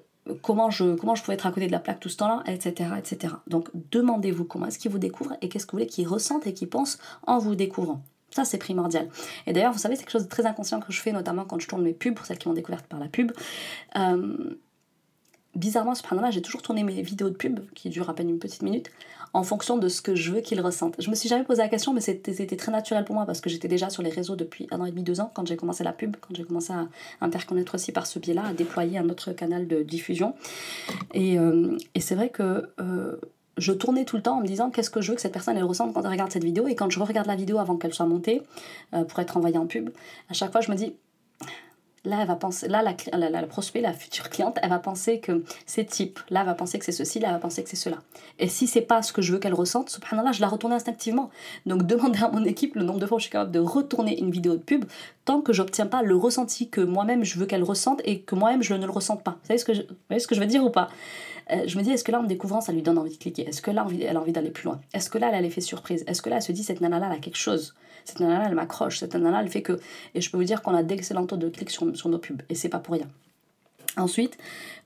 [0.42, 3.34] comment je, comment pouvais être à côté de la plaque tout ce temps-là, etc., etc.
[3.48, 6.54] Donc demandez-vous comment est-ce qu'ils vous découvrent et qu'est-ce que vous voulez qu'ils ressentent et
[6.54, 8.02] qu'ils pensent en vous découvrant.
[8.30, 9.08] Ça, c'est primordial.
[9.46, 11.58] Et d'ailleurs, vous savez, c'est quelque chose de très inconscient que je fais, notamment quand
[11.58, 13.32] je tourne mes pubs, pour celles qui m'ont découverte par la pub.
[13.96, 14.54] Euh,
[15.56, 18.62] bizarrement, subhanallah, j'ai toujours tourné mes vidéos de pub, qui durent à peine une petite
[18.62, 18.90] minute,
[19.32, 20.96] en fonction de ce que je veux qu'ils ressentent.
[21.00, 23.50] Je me suis jamais posé la question, mais c'était très naturel pour moi, parce que
[23.50, 25.82] j'étais déjà sur les réseaux depuis un an et demi, deux ans, quand j'ai commencé
[25.82, 29.32] la pub, quand j'ai commencé à, connaître aussi par ce biais-là, à déployer un autre
[29.32, 30.34] canal de diffusion.
[31.14, 32.70] Et, euh, et c'est vrai que...
[32.80, 33.16] Euh,
[33.56, 35.56] je tournais tout le temps en me disant qu'est-ce que je veux que cette personne
[35.56, 36.66] elle ressente quand elle regarde cette vidéo?
[36.68, 38.42] Et quand je regarde la vidéo avant qu'elle soit montée
[38.94, 39.90] euh, pour être envoyée en pub,
[40.28, 40.94] à chaque fois je me dis
[42.04, 45.20] là elle va penser là la, la, la, prospect la future cliente elle va penser
[45.20, 47.68] que c'est type là elle va penser que c'est ceci là elle va penser que
[47.68, 47.98] c'est cela.
[48.38, 51.30] Et si c'est pas ce que je veux qu'elle ressente subhanallah je la retourne instinctivement.
[51.66, 54.18] Donc demandez à mon équipe le nombre de fois où je suis capable de retourner
[54.18, 54.84] une vidéo de pub
[55.24, 58.62] tant que j'obtiens pas le ressenti que moi-même je veux qu'elle ressente et que moi-même
[58.62, 59.32] je ne le ressente pas.
[59.42, 60.88] Vous savez ce que je, vous voyez ce que je veux dire ou pas?
[61.52, 63.48] Euh, je me dis, est-ce que là, en découvrant, ça lui donne envie de cliquer?
[63.48, 64.80] Est-ce que là, elle a envie d'aller plus loin?
[64.92, 66.04] Est-ce que là, elle a l'effet surprise?
[66.06, 67.74] Est-ce que là, elle se dit, cette nana-là, elle a quelque chose?
[68.04, 68.98] Cette nana-là, elle m'accroche.
[68.98, 69.78] Cette nana-là, elle fait que.
[70.14, 72.42] Et je peux vous dire qu'on a d'excellents taux de clics sur, nos pubs.
[72.48, 73.08] Et c'est pas pour rien.
[73.96, 74.38] Ensuite,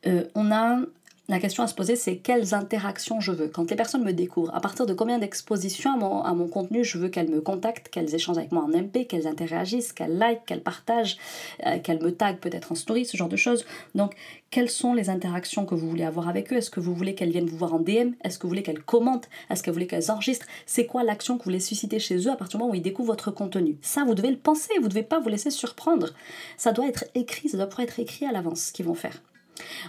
[0.07, 0.79] euh, on a
[1.27, 3.49] la question à se poser, c'est quelles interactions je veux.
[3.49, 6.85] Quand les personnes me découvrent, à partir de combien d'expositions à mon, à mon, contenu
[6.85, 10.45] je veux qu'elles me contactent, qu'elles échangent avec moi en MP, qu'elles interagissent, qu'elles like,
[10.45, 11.17] qu'elles partagent,
[11.65, 13.65] euh, qu'elles me taguent peut-être en story, ce genre de choses.
[13.95, 14.15] Donc,
[14.51, 16.57] quelles sont les interactions que vous voulez avoir avec eux?
[16.57, 18.83] Est-ce que vous voulez qu'elles viennent vous voir en DM Est-ce que vous voulez qu'elles
[18.83, 19.31] commentent?
[19.49, 20.47] Est-ce que vous voulez qu'elles enregistrent?
[20.67, 22.83] C'est quoi l'action que vous voulez susciter chez eux à partir du moment où ils
[22.83, 23.79] découvrent votre contenu?
[23.81, 26.11] Ça, vous devez le penser, vous ne devez pas vous laisser surprendre.
[26.59, 29.23] Ça doit être écrit, ça doit pouvoir être écrit à l'avance ce qu'ils vont faire.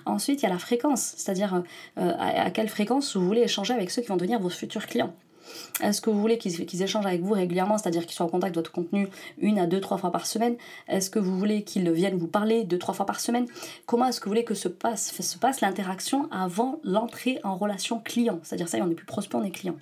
[0.06, 1.64] Ensuite, il y a la fréquence, c'est-à-dire
[1.98, 5.14] euh, à, quelle fréquence vous voulez échanger avec ceux qui vont devenir vos futurs clients.
[5.82, 8.60] Est-ce que vous voulez qu'ils échangent avec vous régulièrement, c'est-à-dire qu'ils soient en contact de
[8.60, 10.56] votre contenu une à deux, trois fois par semaine?
[10.88, 13.46] Est-ce que vous voulez qu'ils viennent vous parler deux, trois fois par semaine?
[13.86, 18.00] Comment est-ce que vous voulez que se passe, se passe l'interaction avant l'entrée en relation
[18.00, 18.40] client?
[18.42, 19.76] C'est-à-dire ça, on n'est plus prospect, on est client.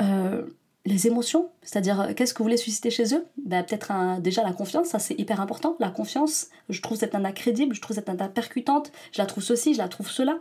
[0.00, 0.46] Euh,
[0.86, 3.26] les émotions, c'est-à-dire euh, qu'est-ce que vous voulez susciter chez eux?
[3.44, 5.76] Ben, Peut-être déjà la confiance, ça c'est hyper important.
[5.78, 9.42] La confiance, je trouve cette nana crédible, je trouve cette nana percutante, je la trouve
[9.42, 10.38] ceci, je la trouve cela.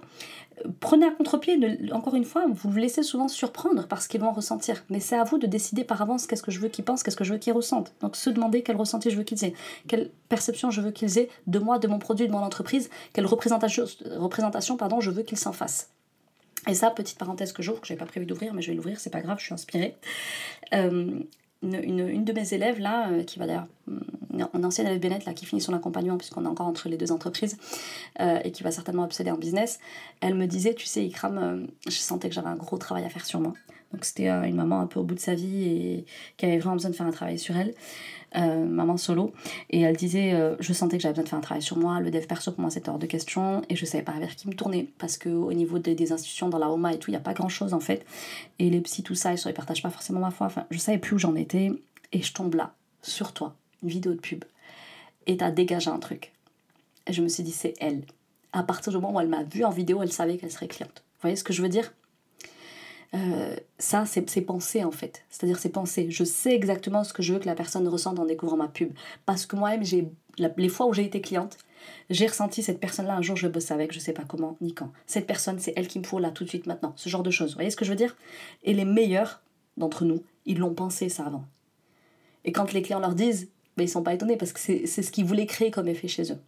[0.65, 1.59] Euh, prenez à contre-pied,
[1.91, 4.85] encore une fois, vous vous laissez souvent surprendre par ce qu'ils vont ressentir.
[4.89, 7.17] Mais c'est à vous de décider par avance qu'est-ce que je veux qu'ils pensent, qu'est-ce
[7.17, 7.93] que je veux qu'ils ressentent.
[7.99, 9.53] Donc se demander quel ressenti je veux qu'ils aient,
[9.87, 13.25] quelle perception je veux qu'ils aient de moi, de mon produit, de mon entreprise, quelle
[13.25, 13.83] représentation,
[14.15, 15.89] représentation pardon, je veux qu'ils s'en fassent.
[16.67, 18.99] Et ça, petite parenthèse que j'ouvre, que j'avais pas prévu d'ouvrir, mais je vais l'ouvrir,
[18.99, 19.95] c'est pas grave, je suis inspirée.
[20.73, 21.19] Euh,
[21.61, 25.25] une, une, de mes élèves là, euh, qui va d'ailleurs, mm, une ancienne élève Bennett
[25.25, 27.57] là, qui finit son accompagnement puisqu'on est encore entre les deux entreprises
[28.21, 29.79] euh, et qui va certainement obséder en business,
[30.21, 33.25] elle me disait, tu sais, Ikram, je sentais que j'avais un gros travail à faire
[33.25, 33.53] sur moi.
[33.91, 36.05] Donc c'était une maman un peu au bout de sa vie et
[36.37, 37.73] qui avait vraiment besoin de faire un travail sur elle.
[38.37, 39.33] Euh, maman solo,
[39.71, 41.99] et elle disait euh, Je sentais que j'avais besoin de faire un travail sur moi,
[41.99, 44.47] le dev perso pour moi c'était hors de question, et je savais pas vers qui
[44.47, 47.21] me tourner, parce qu'au niveau des, institutions, dans la OMA et tout, il n'y a
[47.21, 48.05] pas grand chose en fait,
[48.59, 50.99] et les psy, tout ça, ils ne partagent pas forcément ma foi, enfin, je savais
[50.99, 51.71] plus où j'en étais,
[52.11, 54.45] et je tombe là, sur toi, une vidéo de pub,
[55.25, 56.31] et t'as dégagé un truc.
[57.07, 58.03] Et je me suis dit C'est elle.
[58.53, 61.03] À partir du moment où elle m'a vue en vidéo, elle savait qu'elle serait cliente.
[61.15, 61.91] Vous voyez ce que je veux dire?
[63.15, 65.23] Euh, ça, c'est penser en fait.
[65.29, 66.07] C'est-à-dire, c'est penser.
[66.09, 68.91] Je sais exactement ce que je veux que la personne ressente en découvrant ma pub.
[69.25, 71.57] Parce que moi-même, j'ai les fois où j'ai été cliente,
[72.09, 74.91] J'ai ressenti cette personne-là un jour, je bosse avec, je sais pas comment ni quand.
[75.05, 76.93] Cette personne, c'est elle qui me faut là tout de suite maintenant.
[76.95, 77.51] Ce genre de choses.
[77.51, 78.15] Vous voyez ce que je veux dire?
[78.63, 79.41] Et les meilleurs
[79.77, 81.45] d'entre nous, ils l'ont pensé ça avant.
[82.45, 85.11] Et quand les clients leur disent, ben, ils sont pas étonnés parce que c'est ce
[85.11, 86.39] qu'ils voulaient créer comme effet chez eux.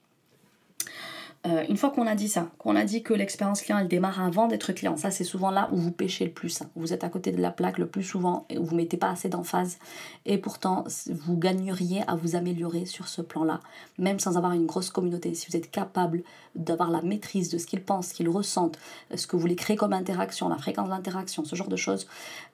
[1.47, 4.21] Euh, une fois qu'on a dit ça, qu'on a dit que l'expérience client elle démarre
[4.21, 6.61] avant d'être client, ça c'est souvent là où vous pêchez le plus.
[6.61, 6.69] Hein.
[6.75, 9.27] Vous êtes à côté de la plaque le plus souvent et vous mettez pas assez
[9.27, 9.79] d'emphase
[10.25, 13.59] et pourtant vous gagneriez à vous améliorer sur ce plan-là,
[13.97, 15.33] même sans avoir une grosse communauté.
[15.33, 16.21] Si vous êtes capable
[16.53, 18.77] d'avoir la maîtrise de ce qu'ils pensent, ce qu'ils ressentent,
[19.15, 22.07] ce que vous voulez créer comme interaction, la fréquence d'interaction, ce genre de choses,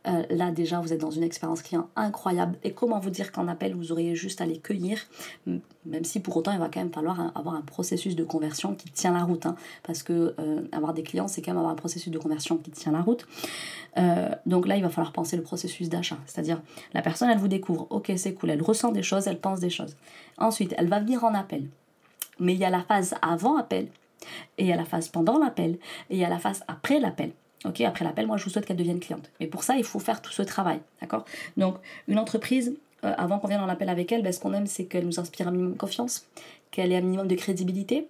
[0.07, 2.57] euh, là déjà vous êtes dans une expérience client incroyable.
[2.63, 4.97] Et comment vous dire qu'en appel vous auriez juste à les cueillir,
[5.87, 8.89] même si pour autant il va quand même falloir avoir un processus de conversion qui
[8.89, 9.45] tient la route.
[9.45, 12.57] Hein, parce que euh, avoir des clients, c'est quand même avoir un processus de conversion
[12.57, 13.25] qui tient la route.
[13.97, 16.17] Euh, donc là, il va falloir penser le processus d'achat.
[16.25, 16.61] C'est-à-dire,
[16.93, 17.87] la personne, elle vous découvre.
[17.89, 18.51] Ok, c'est cool.
[18.51, 19.95] Elle ressent des choses, elle pense des choses.
[20.37, 21.67] Ensuite, elle va venir en appel.
[22.39, 23.87] Mais il y a la phase avant appel,
[24.57, 25.77] et il y a la phase pendant l'appel,
[26.09, 27.31] et il y a la phase après l'appel.
[27.65, 29.31] Ok, après l'appel, moi je vous souhaite qu'elle devienne cliente.
[29.39, 30.79] Mais pour ça, il faut faire tout ce travail.
[31.01, 31.25] D'accord?
[31.57, 31.77] Donc,
[32.07, 34.85] une entreprise, euh, avant qu'on vienne en appel avec elle, ben, ce qu'on aime, c'est
[34.85, 36.25] qu'elle nous inspire un minimum de confiance,
[36.71, 38.07] qu'elle ait un minimum de crédibilité,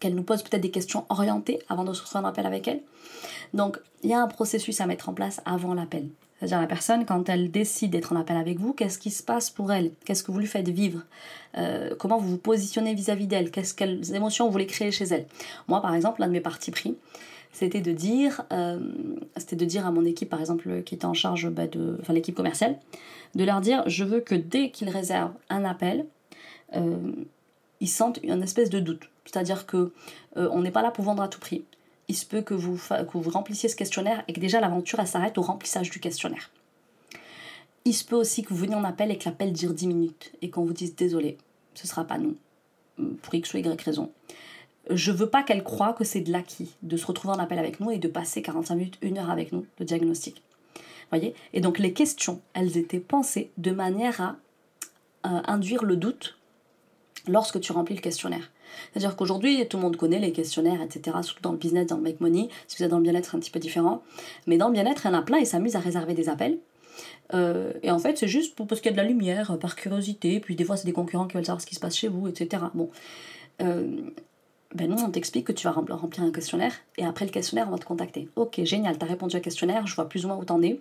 [0.00, 2.80] qu'elle nous pose peut-être des questions orientées avant de se retrouver en appel avec elle.
[3.54, 6.08] Donc, il y a un processus à mettre en place avant l'appel.
[6.38, 9.50] C'est-à-dire la personne, quand elle décide d'être en appel avec vous, qu'est-ce qui se passe
[9.50, 9.90] pour elle?
[10.04, 11.02] Qu'est-ce que vous lui faites vivre?
[11.56, 13.50] Euh, Comment vous vous positionnez vis-à-vis d'elle?
[13.50, 15.26] Qu'est-ce Quelles émotions vous voulez créer chez elle?
[15.66, 16.96] Moi, par exemple, l'un de mes partis pris,
[17.58, 18.78] c'était de dire, euh,
[19.36, 22.12] c'était de dire à mon équipe, par exemple, qui était en charge bah, de, enfin
[22.12, 22.78] l'équipe commerciale,
[23.34, 26.06] de leur dire, je veux que dès qu'ils réservent un appel,
[26.76, 27.10] euh,
[27.80, 29.10] ils sentent une espèce de doute.
[29.24, 29.92] C'est-à-dire que
[30.36, 31.64] euh, on n'est pas là pour vendre à tout prix.
[32.06, 32.78] Il se peut que vous,
[33.28, 36.52] remplissiez ce questionnaire et que déjà l'aventure s'arrête au remplissage du questionnaire.
[37.84, 40.32] Il se peut aussi que vous veniez en appel et que l'appel dure 10 minutes
[40.42, 41.38] et qu'on vous dise désolé,
[41.74, 42.36] ce sera pas nous,
[43.20, 44.12] pour X ou Y raison.
[44.90, 47.80] Je veux pas qu'elle croie que c'est de l'acquis de se retrouver en appel avec
[47.80, 50.42] nous et de passer 45 minutes, une heure avec nous, le diagnostic.
[51.10, 51.34] Voyez?
[51.52, 54.36] Et donc les questions, elles étaient pensées de manière à
[55.26, 56.38] euh, induire le doute
[57.26, 58.50] lorsque tu remplis le questionnaire.
[58.92, 62.02] C'est-à-dire qu'aujourd'hui, tout le monde connaît les questionnaires, etc., surtout dans le business, dans le
[62.02, 62.48] make money.
[62.66, 64.02] Si vous êtes dans le bien-être, c'est un petit peu différent.
[64.46, 66.58] Mais dans le bien-être, il y en a plein, ils s'amusent à réserver des appels.
[67.34, 69.76] Euh, et en fait, c'est juste pour, parce qu'il y a de la lumière, par
[69.76, 72.08] curiosité, puis des fois, c'est des concurrents qui veulent savoir ce qui se passe chez
[72.08, 72.62] vous, etc.
[72.74, 72.90] Bon.
[73.60, 74.10] Euh,
[74.74, 77.78] ben on t'explique que tu vas remplir un questionnaire et après le questionnaire, on va
[77.78, 78.28] te contacter.
[78.36, 80.78] Ok, génial, tu as répondu au questionnaire, je vois plus ou moins où t'en es.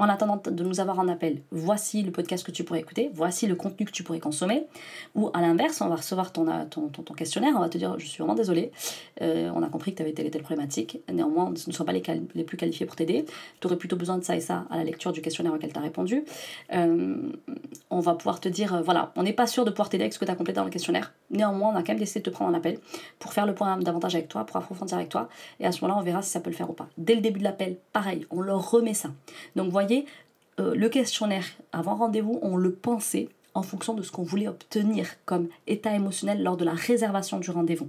[0.00, 3.48] En attendant de nous avoir en appel, voici le podcast que tu pourrais écouter, voici
[3.48, 4.64] le contenu que tu pourrais consommer.
[5.16, 8.18] Ou à l'inverse, on va recevoir ton, ton, questionnaire, on va te dire Je suis
[8.18, 8.70] vraiment désolé,
[9.22, 11.84] euh, on a compris que tu avais telle et telle problématique, néanmoins, ce ne sont
[11.84, 13.24] pas les, plus qualifiés pour t'aider.
[13.60, 15.78] Tu aurais plutôt besoin de ça et ça à la lecture du questionnaire auquel tu
[15.78, 16.24] as répondu.
[16.74, 17.16] Euh,
[17.90, 20.20] on va pouvoir te dire Voilà, on n'est pas sûr de pouvoir t'aider avec ce
[20.20, 21.12] que tu as complété dans le questionnaire.
[21.30, 22.78] Néanmoins, on a quand même décidé de te prendre en appel
[23.32, 25.28] faire le point davantage avec toi, pour approfondir avec toi.
[25.60, 26.88] Et à ce moment-là, on verra si ça peut le faire ou pas.
[26.96, 29.10] Dès le début de l'appel, pareil, on leur remet ça.
[29.56, 30.06] Donc, voyez,
[30.60, 35.08] euh, le questionnaire avant rendez-vous, on le pensait en fonction de ce qu'on voulait obtenir
[35.24, 37.88] comme état émotionnel lors de la réservation du rendez-vous.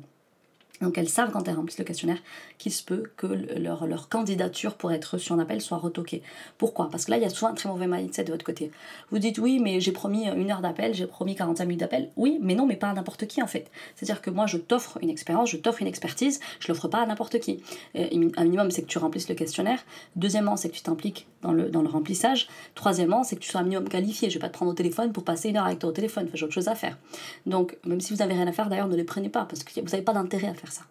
[0.82, 2.20] Donc elles savent quand elles remplissent le questionnaire
[2.58, 6.22] qu'il se peut que leur, candidature pour être reçue en appel soit retoquée.
[6.58, 6.90] Pourquoi?
[6.90, 8.72] Parce que là, il y a souvent un très mauvais mindset de votre côté.
[9.12, 12.10] Vous dites oui, mais j'ai promis une heure d'appel, j'ai promis 45 minutes d'appel.
[12.16, 13.70] Oui, mais non, mais pas à n'importe qui en fait.
[13.96, 17.06] C'est-à-dire que moi, je t'offre une expérience, je t'offre une expertise, je l'offre pas à
[17.06, 17.62] n'importe qui.
[17.96, 19.80] un minimum, c'est que tu remplisses le questionnaire.
[20.16, 22.48] Deuxièmement, c'est que tu t'impliques dans le, dans le remplissage.
[22.76, 24.30] Troisièmement, c'est que tu sois un minimum qualifié.
[24.30, 26.30] Je vais pas te prendre au téléphone pour passer une heure avec toi au téléphone.
[26.34, 26.98] j'ai autre chose à faire.
[27.46, 29.80] Donc, même si vous n'avez rien à faire, d'ailleurs, ne les prenez pas parce que
[29.80, 30.84] vous n'avez pas d'intérêt à faire ça.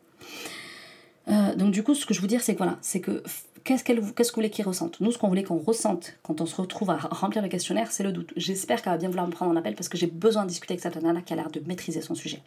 [1.29, 3.23] Euh, donc du coup, ce que je veux dire, c'est que voilà, c'est que
[3.65, 4.99] qu'est-ce que vous voulez qu'ils ressentent?
[5.01, 8.03] Nous, ce qu'on voulait qu'on ressente quand on se retrouve à remplir le questionnaire, c'est
[8.03, 8.33] le doute.
[8.37, 10.73] J'espère qu'elle va bien vouloir me prendre en appel parce que j'ai besoin de discuter
[10.73, 12.43] avec cette nana qui a l'air de maîtriser son sujet.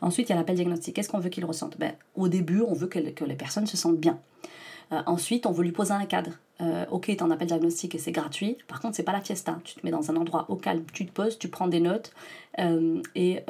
[0.00, 0.96] Ensuite, il y a l'appel diagnostic.
[0.96, 3.76] Qu'est-ce qu'on veut qu'il ressente ben, Au début, on veut que, que les personnes se
[3.76, 4.18] sentent bien.
[4.92, 6.32] Euh, ensuite, on veut lui poser un cadre.
[6.60, 8.56] Euh, ok, tu en appel diagnostic et c'est gratuit.
[8.68, 9.58] Par contre, c'est pas la fiesta.
[9.64, 12.12] Tu te mets dans un endroit au calme, tu te poses, tu prends des notes
[12.60, 13.40] euh, et,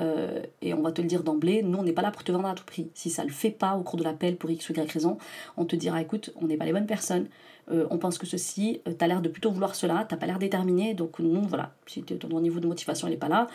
[0.62, 1.62] et, on va te le dire d'emblée.
[1.62, 2.88] Nous, on n'est pas là pour te vendre à tout prix.
[2.94, 5.18] Si ça le fait pas au cours de l'appel pour X ou Y raison,
[5.56, 7.28] on te dira écoute, on n'est pas les bonnes personnes.
[7.68, 10.94] on pense que ceci, tu as l'air de plutôt vouloir cela, t'as pas l'air déterminé.
[10.94, 13.48] Donc, nous, voilà, si ton niveau de motivation n'est pas là,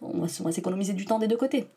[0.00, 1.68] on va s'économiser du temps des deux côtés.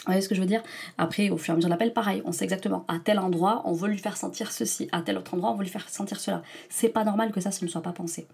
[0.00, 0.62] Vous voyez ce que je veux dire?
[0.96, 3.60] Après, au fur et à mesure de l'appel, pareil, on sait exactement à tel endroit,
[3.66, 6.18] on veut lui faire sentir ceci, à tel autre endroit, on veut lui faire sentir
[6.20, 6.42] cela.
[6.70, 8.26] C'est pas normal que ça, ce ne soit pas pensé.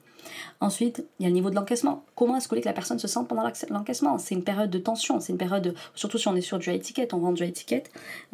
[0.61, 2.05] Ensuite, il y a le niveau de l'encaissement.
[2.15, 4.19] Comment est-ce que, que la personne se sente pendant l'encaissement?
[4.19, 6.81] C'est une période de tension, c'est une période, surtout si on est sur du high
[6.81, 7.85] ticket, on vend du high ticket,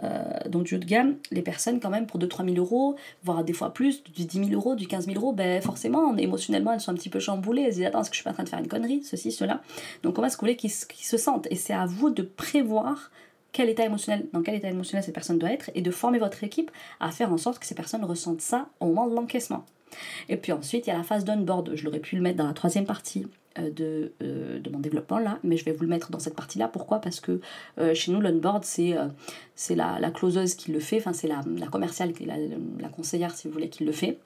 [0.02, 3.44] euh, donc du haut de gamme, les personnes, quand même, pour 2-3 000 euros, voire
[3.44, 6.80] des fois plus, du 10 000 euros, du 15 000 euros, ben forcément, émotionnellement, elles
[6.80, 7.62] sont un petit peu chamboulées.
[7.62, 9.02] Elles se disent Attends, est-ce que je suis pas en train de faire une connerie?
[9.04, 9.62] Ceci, cela.
[10.02, 11.46] Donc, comment est-ce que vous voulez qu'ils se sentent?
[11.50, 13.10] Et c'est à vous de prévoir
[13.52, 16.42] quel état émotionnel, dans quel état émotionnel cette personne doit être et de former votre
[16.42, 19.64] équipe à faire en sorte que ces personnes ressentent ça au moment de l'encaissement.
[20.28, 21.72] Et puis ensuite, il y a la phase d'onboard.
[21.74, 23.26] Je l'aurais pu le mettre dans la troisième partie
[23.58, 26.34] euh, de, euh, de, mon développement là, mais je vais vous le mettre dans cette
[26.34, 26.68] partie-là.
[26.68, 27.00] Pourquoi?
[27.00, 27.40] Parce que
[27.78, 28.94] euh, chez nous, l'onboard, c'est
[29.54, 32.36] c'est la, la closeuse qui le fait, enfin c'est la, la commerciale, la,
[32.80, 34.18] la conseillère si vous voulez, qui le fait.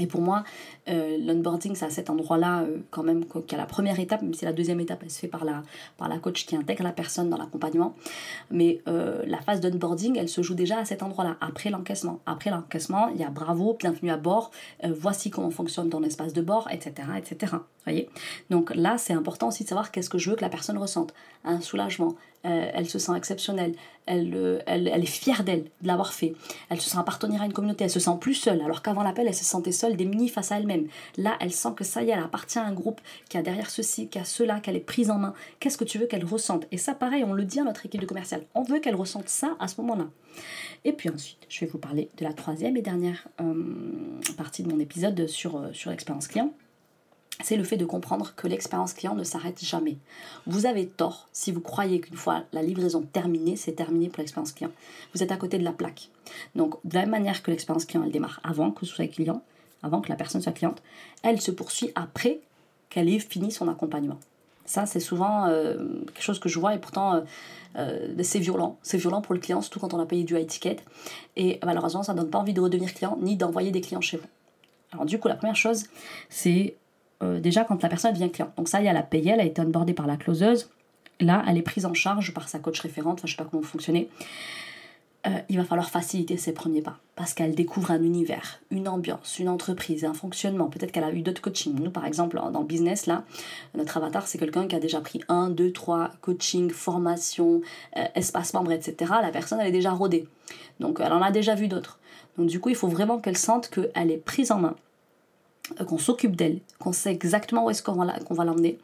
[0.00, 0.44] Et pour moi,
[0.88, 4.22] euh, l'onboarding, c'est à cet endroit-là, euh, quand même, qu'il y a la première étape,
[4.22, 5.62] même si la deuxième étape, elle se fait par la,
[5.96, 7.94] par la coach qui intègre la personne dans l'accompagnement.
[8.50, 12.20] Mais euh, la phase d'onboarding, elle se joue déjà à cet endroit-là, après l'encaissement.
[12.26, 14.50] Après l'encaissement, il y a bravo, bienvenue à bord,
[14.84, 17.08] voici comment fonctionne ton espace de bord, etc.
[17.16, 17.56] etc.
[17.84, 18.08] Voyez?
[18.50, 21.14] Donc là, c'est important aussi de savoir qu'est-ce que je veux que la personne ressente.
[21.44, 23.74] Un soulagement, euh, elle se sent exceptionnelle,
[24.08, 26.34] elle, euh, elle, elle est fière d'elle, de l'avoir fait,
[26.70, 29.26] elle se sent appartenir à une communauté, elle se sent plus seule, alors qu'avant l'appel,
[29.28, 30.86] elle se sentait seule, démunie face à elle-même.
[31.16, 33.70] Là, elle sent que ça y est, elle appartient à un groupe qui a derrière
[33.70, 35.34] ceci, qui a cela, qu'elle est prise en main.
[35.60, 36.66] Qu'est-ce que tu veux qu'elle ressente?
[36.72, 39.28] Et ça, pareil, on le dit à notre équipe de commercial, on veut qu'elle ressente
[39.28, 40.06] ça à ce moment-là.
[40.84, 43.54] Et puis ensuite, je vais vous parler de la troisième et dernière euh,
[44.36, 46.52] partie de mon épisode sur, sur l'expérience client
[47.40, 49.96] c'est le fait de comprendre que l'expérience client ne s'arrête jamais.
[50.46, 54.52] Vous avez tort si vous croyez qu'une fois la livraison terminée, c'est terminé pour l'expérience
[54.52, 54.72] client.
[55.14, 56.10] Vous êtes à côté de la plaque.
[56.54, 59.42] Donc, de la même manière que l'expérience client, elle démarre avant que ce soit client,
[59.82, 60.82] avant que la personne soit cliente,
[61.22, 62.40] elle se poursuit après
[62.90, 64.18] qu'elle ait fini son accompagnement.
[64.64, 65.76] Ça, c'est souvent euh,
[66.06, 67.20] quelque chose que je vois et pourtant, euh,
[67.76, 68.76] euh, c'est violent.
[68.82, 70.76] C'est violent pour le client, surtout quand on a payé du high ticket.
[71.36, 74.18] Et malheureusement, ça ne donne pas envie de redevenir client ni d'envoyer des clients chez
[74.18, 74.26] vous.
[74.92, 75.84] Alors, du coup, la première chose,
[76.28, 76.76] c'est
[77.22, 78.52] euh, déjà quand la personne devient cliente.
[78.56, 80.70] Donc ça, il y a la payée, elle a été onboardée par la closeuse.
[81.20, 83.62] Là, elle est prise en charge par sa coach référente, enfin je sais pas comment
[83.62, 84.08] fonctionner.
[85.26, 89.40] Euh, il va falloir faciliter ses premiers pas parce qu'elle découvre un univers, une ambiance,
[89.40, 90.68] une entreprise, un fonctionnement.
[90.68, 91.74] Peut-être qu'elle a eu d'autres coachings.
[91.74, 93.24] Nous, par exemple, dans le business, là,
[93.74, 97.62] notre avatar, c'est quelqu'un qui a déjà pris un, deux, trois coaching, formation,
[97.96, 99.12] euh, espace membre, etc.
[99.20, 100.28] La personne, elle est déjà rodée.
[100.78, 101.98] Donc, elle en a déjà vu d'autres.
[102.36, 104.76] Donc, du coup, il faut vraiment qu'elle sente qu'elle est prise en main,
[105.86, 108.78] qu'on s'occupe d'elle, qu'on sait exactement où est-ce qu'on va l'emmener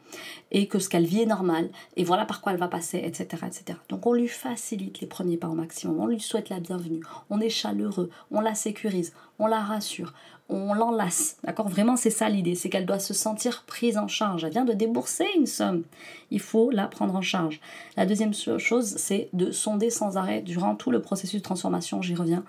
[0.51, 3.43] et que ce qu'elle vit est normal et voilà par quoi elle va passer, etc.,
[3.47, 3.77] etc.
[3.89, 7.39] Donc on lui facilite les premiers pas au maximum, on lui souhaite la bienvenue, on
[7.39, 10.13] est chaleureux, on la sécurise, on la rassure,
[10.47, 11.67] on l'enlace, d'accord?
[11.67, 14.73] Vraiment c'est ça l'idée, c'est qu'elle doit se sentir prise en charge, elle vient de
[14.73, 15.83] débourser une somme,
[16.31, 17.59] il faut la prendre en charge.
[17.97, 20.41] La deuxième chose, c'est de sonder sans arrêt.
[20.41, 22.43] Durant tout le processus de transformation, j'y reviens,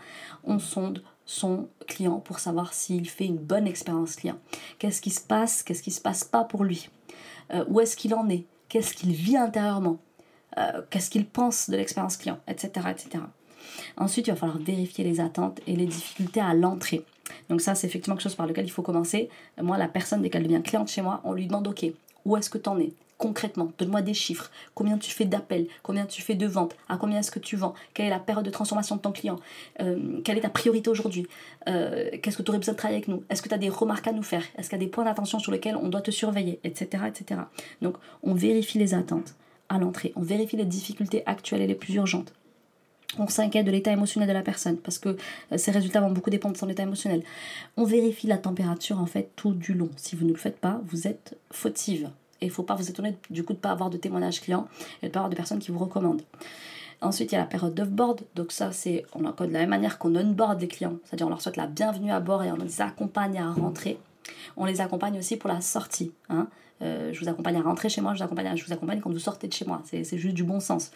[0.45, 4.39] on sonde, son client pour savoir s'il fait une bonne expérience client.
[4.79, 6.89] Qu'est-ce qui se passe, qu'est-ce qui se passe pas pour lui?
[7.53, 8.45] Euh, Où est-ce qu'il en est?
[8.69, 9.99] Qu'est-ce qu'il vit intérieurement?
[10.57, 12.39] Euh, Qu'est-ce qu'il pense de l'expérience client?
[12.49, 12.71] Etc.
[12.91, 13.25] etc.
[13.97, 17.05] Ensuite, il va falloir vérifier les attentes et les difficultés à l'entrée.
[17.49, 19.29] Donc ça, c'est effectivement quelque chose par lequel il faut commencer.
[19.61, 21.85] Moi, la personne, dès qu'elle devient cliente chez moi, on lui demande, OK,
[22.25, 22.93] où est-ce que tu en es?
[23.19, 24.51] Concrètement, donne-moi des chiffres.
[24.75, 25.67] Combien tu fais d'appels?
[25.83, 26.77] Combien tu fais de ventes?
[26.89, 27.75] À combien est-ce que tu vends?
[27.95, 29.39] Quelle est la période de transformation de ton client?
[29.81, 31.27] Euh, Quelle est ta priorité aujourd'hui?
[31.69, 33.25] Euh, Qu'est-ce que tu aurais besoin de travailler avec nous?
[33.31, 34.43] Est-ce que tu as des remarques à nous faire?
[34.57, 36.61] Est-ce qu'il y a des points d'attention sur lesquels on doit te surveiller?
[36.65, 37.03] Etc.
[37.07, 37.41] etc.
[37.81, 39.35] Donc, on vérifie les attentes
[39.69, 40.13] à l'entrée.
[40.17, 42.33] On vérifie les difficultés actuelles et les plus urgentes.
[43.19, 45.11] On s'inquiète de l'état émotionnel de la personne parce que
[45.53, 47.23] euh, ces résultats vont beaucoup dépendre de son état émotionnel.
[47.77, 49.91] On vérifie la température en fait tout du long.
[49.97, 52.11] Si vous ne le faites pas, vous êtes fautive.
[52.41, 54.41] Et il ne faut pas vous étonner du coup de ne pas avoir de témoignages
[54.41, 54.69] clients
[55.03, 56.23] et de ne pas avoir de personnes qui vous recommandent.
[57.01, 58.23] Ensuite, il y a la période d'offboard.
[58.35, 60.97] Donc ça, c'est on de la même manière qu'on onboard les clients.
[61.05, 63.99] C'est-à-dire on leur souhaite la bienvenue à bord et on les accompagne à rentrer.
[64.57, 66.13] On les accompagne aussi pour la sortie.
[66.29, 66.49] Hein.
[66.83, 69.11] Euh, je vous accompagne à rentrer chez moi, je vous accompagne, je vous accompagne quand
[69.11, 69.83] vous sortez de chez moi.
[69.85, 70.91] C'est juste du bon sens.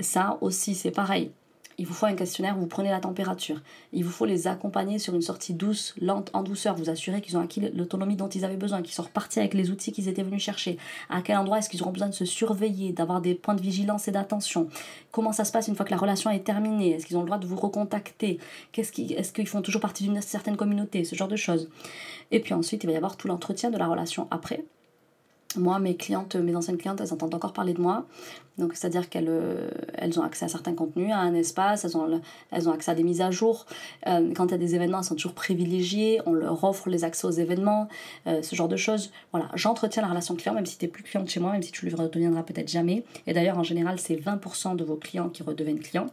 [0.00, 1.30] Ça aussi, c'est pareil.
[1.78, 3.60] Il vous faut un questionnaire où vous prenez la température.
[3.92, 6.74] Il vous faut les accompagner sur une sortie douce, lente, en douceur.
[6.74, 9.70] Vous assurer qu'ils ont acquis l'autonomie dont ils avaient besoin, qu'ils sont repartis avec les
[9.70, 10.78] outils qu'ils étaient venus chercher.
[11.08, 14.08] À quel endroit est-ce qu'ils auront besoin de se surveiller, d'avoir des points de vigilance
[14.08, 14.68] et d'attention?
[15.10, 16.90] Comment ça se passe une fois que la relation est terminée?
[16.92, 18.38] Est-ce qu'ils ont le droit de vous recontacter?
[18.76, 21.04] Est-ce qu'ils font toujours partie d'une certaine communauté?
[21.04, 21.68] Ce genre de choses.
[22.30, 24.64] Et puis ensuite, il va y avoir tout l'entretien de la relation après
[25.56, 28.06] moi, mes clientes, mes anciennes clientes, elles entendent encore parler de moi.
[28.58, 29.68] Donc, c'est-à-dire qu'elles euh,
[30.16, 33.30] ont accès à certains contenus, à un espace, elles ont, accès à des mises à
[33.30, 33.66] jour.
[34.06, 36.20] Euh, quand il y a des événements, elles sont toujours privilégiées.
[36.26, 37.88] On leur offre les accès aux événements,
[38.26, 39.10] euh, ce genre de choses.
[39.32, 41.72] Voilà, j'entretiens la relation client, même si tu n'es plus cliente chez moi, même si
[41.72, 43.04] tu le redeviendras peut-être jamais.
[43.26, 46.08] Et d'ailleurs, en général, c'est 20% de vos clients qui redeviennent clients.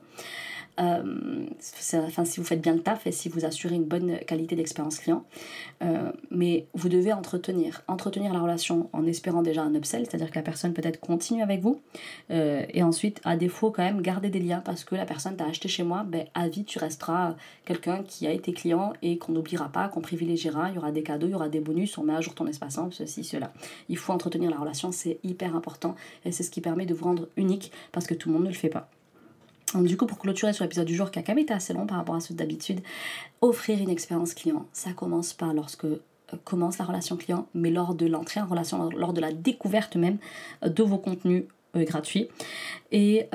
[0.80, 1.46] Euh,
[1.94, 5.00] enfin, si vous faites bien le taf et si vous assurez une bonne qualité d'expérience
[5.00, 5.26] client.
[5.82, 10.36] Euh, mais vous devez entretenir, entretenir la relation en espérant déjà un upsell, c'est-à-dire que
[10.36, 11.82] la personne peut-être continue avec vous.
[12.32, 15.46] Euh, et ensuite, à défaut, quand même, garder des liens parce que la personne t'a
[15.46, 19.34] acheté chez moi, ben, à vie, tu resteras quelqu'un qui a été client et qu'on
[19.34, 20.70] n'oubliera pas, qu'on privilégiera.
[20.70, 22.48] Il y aura des cadeaux, il y aura des bonus, on met à jour ton
[22.48, 23.52] espace simple, ceci, cela.
[23.90, 25.96] Il faut entretenir la relation, c'est hyper important
[26.26, 28.50] et c'est ce qui permet de vous rendre unique parce que tout le monde ne
[28.50, 28.90] le fait pas.
[29.76, 31.86] Du coup, pour clôturer sur l'épisode du jour, qui a quand même été assez long
[31.86, 32.82] par rapport à ceux d'habitude,
[33.42, 34.66] offrir une expérience client.
[34.74, 35.98] Ça commence par lorsque euh,
[36.44, 40.18] commence la relation client, mais lors de l'entrée en relation, lors de la découverte même
[40.64, 41.44] euh, de vos contenus
[41.76, 42.30] euh, gratuits.
[42.92, 43.28] Et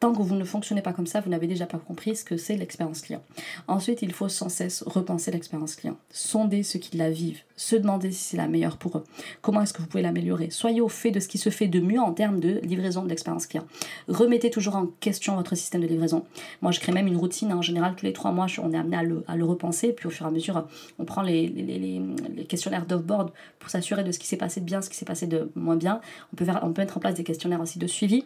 [0.00, 2.38] Tant que vous ne fonctionnez pas comme ça, vous n'avez déjà pas compris ce que
[2.38, 3.22] c'est l'expérience client.
[3.68, 5.98] Ensuite, il faut sans cesse repenser l'expérience client.
[6.10, 9.04] Sonder ceux qui la vivent, se demander si c'est la meilleure pour eux.
[9.42, 10.48] Comment est-ce que vous pouvez l'améliorer?
[10.48, 13.10] Soyez au fait de ce qui se fait de mieux en termes de livraison de
[13.10, 13.66] l'expérience client.
[14.08, 16.24] Remettez toujours en question votre système de livraison.
[16.62, 17.52] Moi, je crée même une routine.
[17.52, 19.92] En général, tous les trois mois, on est amené à le, repenser.
[19.92, 20.66] Puis au fur et à mesure,
[20.98, 24.80] on prend les, les, questionnaires d'offboard pour s'assurer de ce qui s'est passé de bien,
[24.80, 26.00] ce qui s'est passé de moins bien.
[26.32, 28.24] On peut, faire, on peut mettre en place des questionnaires aussi de suivi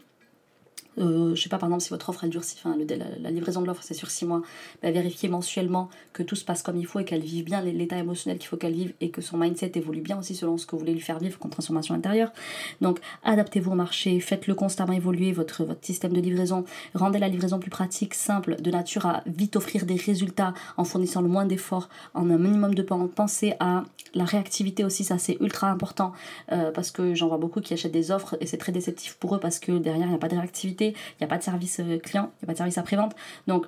[0.98, 2.76] euh, je sais pas, par exemple, si votre offre elle dure, enfin,
[3.20, 4.42] la, livraison de l'offre c'est sur 6 mois,
[4.82, 7.98] bah, vérifiez mensuellement que tout se passe comme il faut et qu'elle vive bien l'état
[7.98, 10.72] émotionnel qu'il faut qu'elle vive et que son mindset évolue bien aussi selon ce que
[10.72, 12.32] vous voulez lui faire vivre comme transformation intérieure.
[12.80, 16.64] Donc, adaptez-vous au marché, faites-le constamment évoluer, votre, votre système de livraison,
[16.94, 21.22] rendez la livraison plus pratique, simple, de nature à vite offrir des résultats en fournissant
[21.22, 22.84] le moins d'efforts, en un minimum de.
[23.14, 23.84] Pensez à
[24.14, 26.12] la réactivité aussi, ça c'est ultra important
[26.52, 29.34] euh, parce que j'en vois beaucoup qui achètent des offres et c'est très déceptif pour
[29.34, 31.42] eux parce que derrière il n'y a pas de réactivité il n'y a pas de
[31.42, 33.14] service euh, client, il n'y a pas de service après-vente.
[33.46, 33.66] Donc,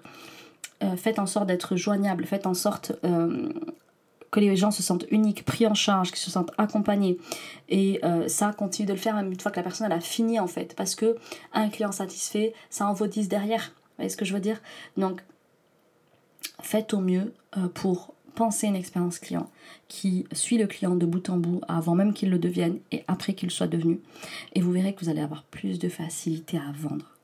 [0.82, 3.48] euh, faites en sorte d'être joignable, faites en sorte euh,
[4.30, 7.18] que les gens se sentent uniques, pris en charge, qu'ils se sentent accompagnés.
[7.68, 10.46] Et ça, continue de le faire même une fois que la personne a fini en
[10.46, 10.74] fait.
[10.76, 11.16] Parce que
[11.54, 13.72] un client satisfait, ça en vaut 10 derrière.
[13.74, 14.60] Vous voyez ce que je veux dire?
[14.96, 15.22] Donc,
[16.60, 17.32] faites au mieux
[17.72, 19.50] pour penser une expérience client
[19.88, 23.34] qui suit le client de bout en bout avant même qu'il le devienne et après
[23.34, 23.98] qu'il soit devenu.
[24.54, 27.16] Et vous verrez que vous allez avoir plus de facilité à vendre.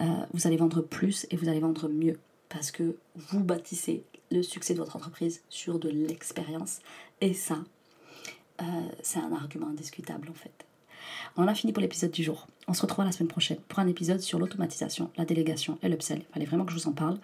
[0.00, 4.42] Euh, vous allez vendre plus et vous allez vendre mieux parce que vous bâtissez le
[4.42, 6.78] succès de votre entreprise sur de l'expérience.
[7.20, 7.58] Et ça,
[8.60, 8.64] euh,
[9.02, 10.64] c'est un argument indiscutable en fait.
[11.36, 12.46] On a fini pour l'épisode du jour.
[12.68, 16.18] On se retrouve la semaine prochaine pour un épisode sur l'automatisation, la délégation et l'upsell.
[16.18, 17.18] Il fallait vraiment que je vous en parle.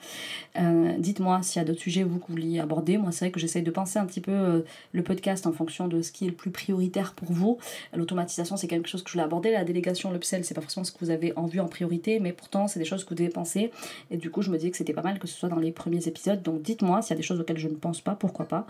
[0.58, 2.96] Euh, dites-moi s'il y a d'autres sujets vous que vous vouliez aborder.
[2.96, 4.60] Moi, c'est vrai que j'essaye de penser un petit peu euh,
[4.92, 7.58] le podcast en fonction de ce qui est le plus prioritaire pour vous.
[7.94, 9.52] L'automatisation, c'est quelque chose que je voulais aborder.
[9.52, 12.32] La délégation, l'upsell, c'est pas forcément ce que vous avez en vue en priorité, mais
[12.32, 13.70] pourtant, c'est des choses que vous devez penser.
[14.10, 15.70] Et du coup, je me dis que c'était pas mal que ce soit dans les
[15.70, 16.42] premiers épisodes.
[16.42, 18.66] Donc, dites-moi s'il y a des choses auxquelles je ne pense pas, pourquoi pas.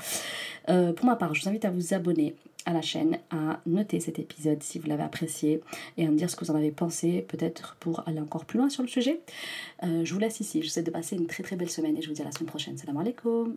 [0.68, 2.34] Euh, pour ma part, je vous invite à vous abonner
[2.66, 5.60] à la chaîne, à noter cet épisode si vous l'avez apprécié
[5.96, 8.58] et à me dire ce que vous en avez pensé, peut-être pour aller encore plus
[8.58, 9.20] loin sur le sujet.
[9.84, 11.96] Euh, je vous laisse ici, je vous souhaite de passer une très très belle semaine
[11.96, 12.76] et je vous dis à la semaine prochaine.
[12.76, 13.56] Salam alaikum